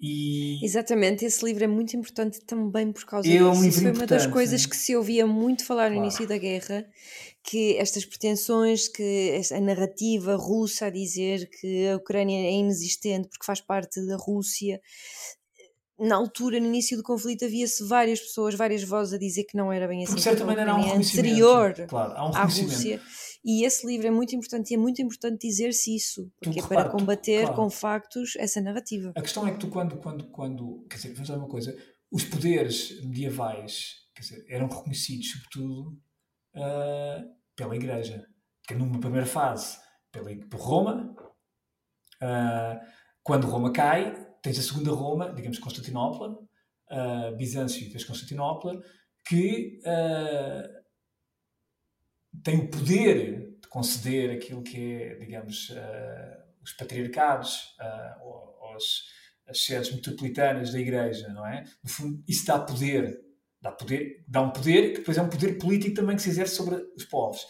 [0.00, 0.64] E...
[0.64, 3.66] Exatamente, esse livro é muito importante também por causa é um disso.
[3.66, 6.06] Isso foi uma das coisas que se ouvia muito falar no claro.
[6.06, 6.86] início da guerra,
[7.42, 13.44] que estas pretensões, que a narrativa russa a dizer que a Ucrânia é inexistente porque
[13.44, 14.80] faz parte da Rússia.
[15.98, 19.72] Na altura, no início do conflito, havia-se várias pessoas, várias vozes a dizer que não
[19.72, 20.12] era bem assim.
[20.12, 23.00] Porque certamente era um anterior claro, há um à Rússia.
[23.44, 26.68] E esse livro é muito importante e é muito importante dizer-se isso, porque tu, é
[26.68, 27.62] para combater tu, claro.
[27.62, 29.12] com factos essa narrativa.
[29.16, 31.76] A questão é que tu, quando, quando, quando quer dizer, vamos dizer uma coisa,
[32.10, 35.98] os poderes medievais quer dizer, eram reconhecidos, sobretudo,
[36.56, 38.26] uh, pela Igreja.
[38.66, 39.78] Que numa primeira fase,
[40.12, 41.14] pela, por Roma,
[42.22, 42.86] uh,
[43.22, 48.80] quando Roma cai, tens a segunda Roma, digamos Constantinopla, uh, Bizâncio e depois Constantinopla,
[49.26, 50.77] que uh,
[52.42, 59.04] tem o poder de conceder aquilo que é, digamos, uh, os patriarcados, uh, os,
[59.48, 61.64] as sedes metropolitanas da Igreja, não é?
[61.82, 63.18] No fundo, isso dá poder,
[63.60, 66.54] dá poder, dá um poder que depois é um poder político também que se exerce
[66.54, 67.40] sobre os povos.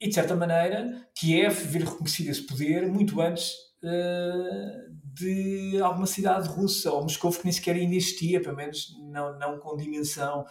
[0.00, 3.52] E de certa maneira, Kiev vir reconhecido esse poder muito antes
[3.82, 9.36] uh, de alguma cidade russa ou Moscou que nem sequer ainda existia, pelo menos não,
[9.38, 10.44] não com dimensão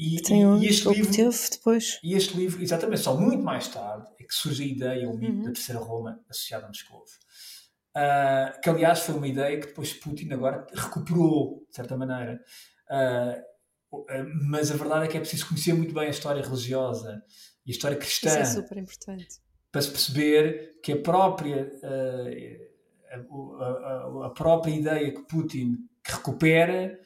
[0.00, 2.00] e, um e este livro teve depois.
[2.02, 5.32] E este livro, exatamente, só muito mais tarde é que surge a ideia, o mito
[5.32, 5.42] uhum.
[5.42, 7.00] da Terceira Roma associada a Moscou.
[7.00, 12.40] Uh, que aliás foi uma ideia que depois Putin agora recuperou, de certa maneira.
[12.88, 14.10] Uh,
[14.48, 17.22] mas a verdade é que é preciso conhecer muito bem a história religiosa
[17.66, 18.28] e a história cristã.
[18.28, 19.28] Isso é super importante.
[19.70, 26.98] Para se perceber que a própria, uh, a, a, a, própria ideia que Putin recupera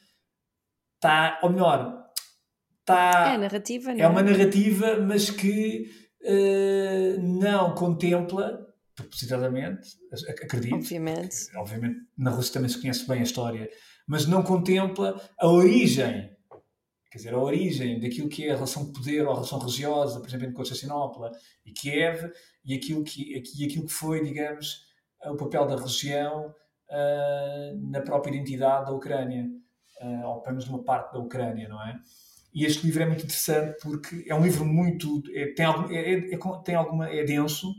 [0.96, 2.03] está, ou melhor,
[2.84, 3.32] está.
[3.34, 4.02] É narrativa, não é?
[4.02, 5.90] É uma narrativa, mas que
[6.22, 9.88] uh, não contempla, propositadamente,
[10.42, 10.74] acredito.
[10.74, 11.36] Obviamente.
[11.56, 13.68] Obviamente, na Rússia também se conhece bem a história,
[14.06, 16.30] mas não contempla a origem.
[17.10, 20.18] Quer dizer, a origem daquilo que é a relação de poder ou a relação religiosa,
[20.20, 21.30] por exemplo, em Constantinopla
[21.64, 22.30] e Kiev,
[22.64, 24.82] e aquilo que, e aquilo que foi, digamos,
[25.24, 26.52] o papel da religião
[26.90, 29.46] uh, na própria identidade da Ucrânia,
[30.02, 32.00] uh, ou pelo menos numa parte da Ucrânia, não é?
[32.54, 35.22] E este livro é muito interessante porque é um livro muito.
[35.34, 37.08] É, tem, algum, é, é, é tem alguma.
[37.08, 37.74] é denso,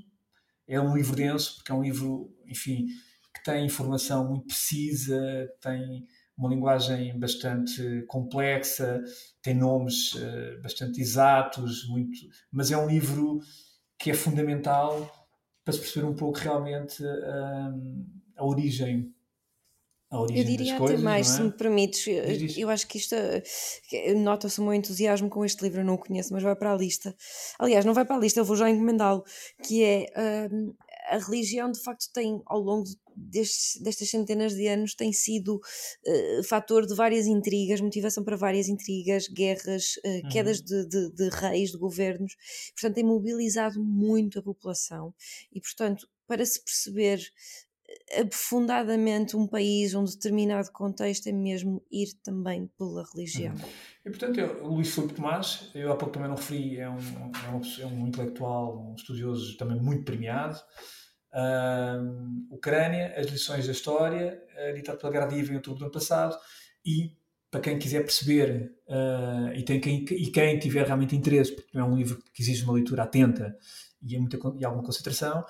[0.67, 2.85] é um livro denso, porque é um livro, enfim,
[3.33, 6.05] que tem informação muito precisa, tem
[6.37, 9.01] uma linguagem bastante complexa,
[9.41, 12.19] tem nomes uh, bastante exatos, muito,
[12.51, 13.39] mas é um livro
[13.97, 15.09] que é fundamental
[15.63, 18.05] para se perceber um pouco realmente uh,
[18.35, 19.13] a origem
[20.15, 21.33] a origem eu diria das coisas, até mais, é?
[21.33, 22.07] se me permites.
[22.07, 23.15] Eu, eu acho que isto
[24.17, 26.77] nota-se o meu entusiasmo com este livro, eu não o conheço, mas vai para a
[26.77, 27.15] lista.
[27.59, 29.23] Aliás, não vai para a lista, eu vou já encomendá-lo,
[29.63, 30.75] que é uh,
[31.09, 32.85] a religião de facto tem, ao longo
[33.15, 38.67] destes, destas centenas de anos, tem sido uh, fator de várias intrigas, motivação para várias
[38.67, 40.29] intrigas, guerras, uh, uhum.
[40.29, 42.35] quedas de, de, de, reis, de governos.
[42.73, 45.13] Portanto, tem mobilizado muito a população
[45.51, 47.64] e, portanto, para se perceber eh,
[48.19, 53.53] aprofundadamente um país, um determinado contexto, é mesmo ir também pela religião.
[53.53, 53.69] Uhum.
[54.05, 56.97] E portanto, eu, o Luís Filipe Tomás, eu há pouco também não referi, é um,
[56.97, 60.59] é um, é um intelectual, um estudioso também muito premiado.
[61.33, 66.37] Uh, Ucrânia, as lições da história, editado pela Gradiva em outubro do ano passado,
[66.85, 67.11] e
[67.55, 71.83] para quem quiser perceber uh, e, tem quem, e quem tiver realmente interesse, porque é
[71.83, 73.57] um livro que exige uma leitura atenta
[74.01, 75.43] e, é muita, e alguma concentração,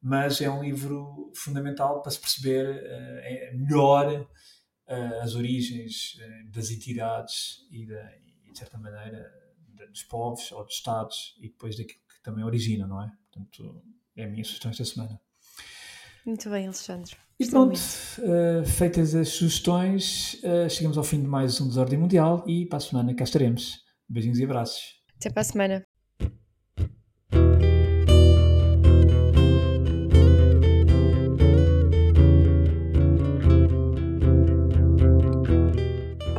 [0.00, 6.50] mas é um livro fundamental para se perceber uh, é melhor uh, as origens uh,
[6.50, 8.10] das entidades e, da,
[8.46, 9.30] e, de certa maneira,
[9.88, 13.10] dos povos ou dos Estados e depois daquilo que também origina, não é?
[13.30, 13.82] Portanto,
[14.16, 15.20] é a minha sugestão esta semana.
[16.24, 17.16] Muito bem, Alexandre.
[17.38, 22.44] E pronto, uh, feitas as sugestões, uh, chegamos ao fim de mais um Desordem Mundial
[22.46, 23.82] e para a semana cá estaremos.
[24.06, 25.00] Beijinhos e abraços.
[25.16, 25.89] Até para a semana.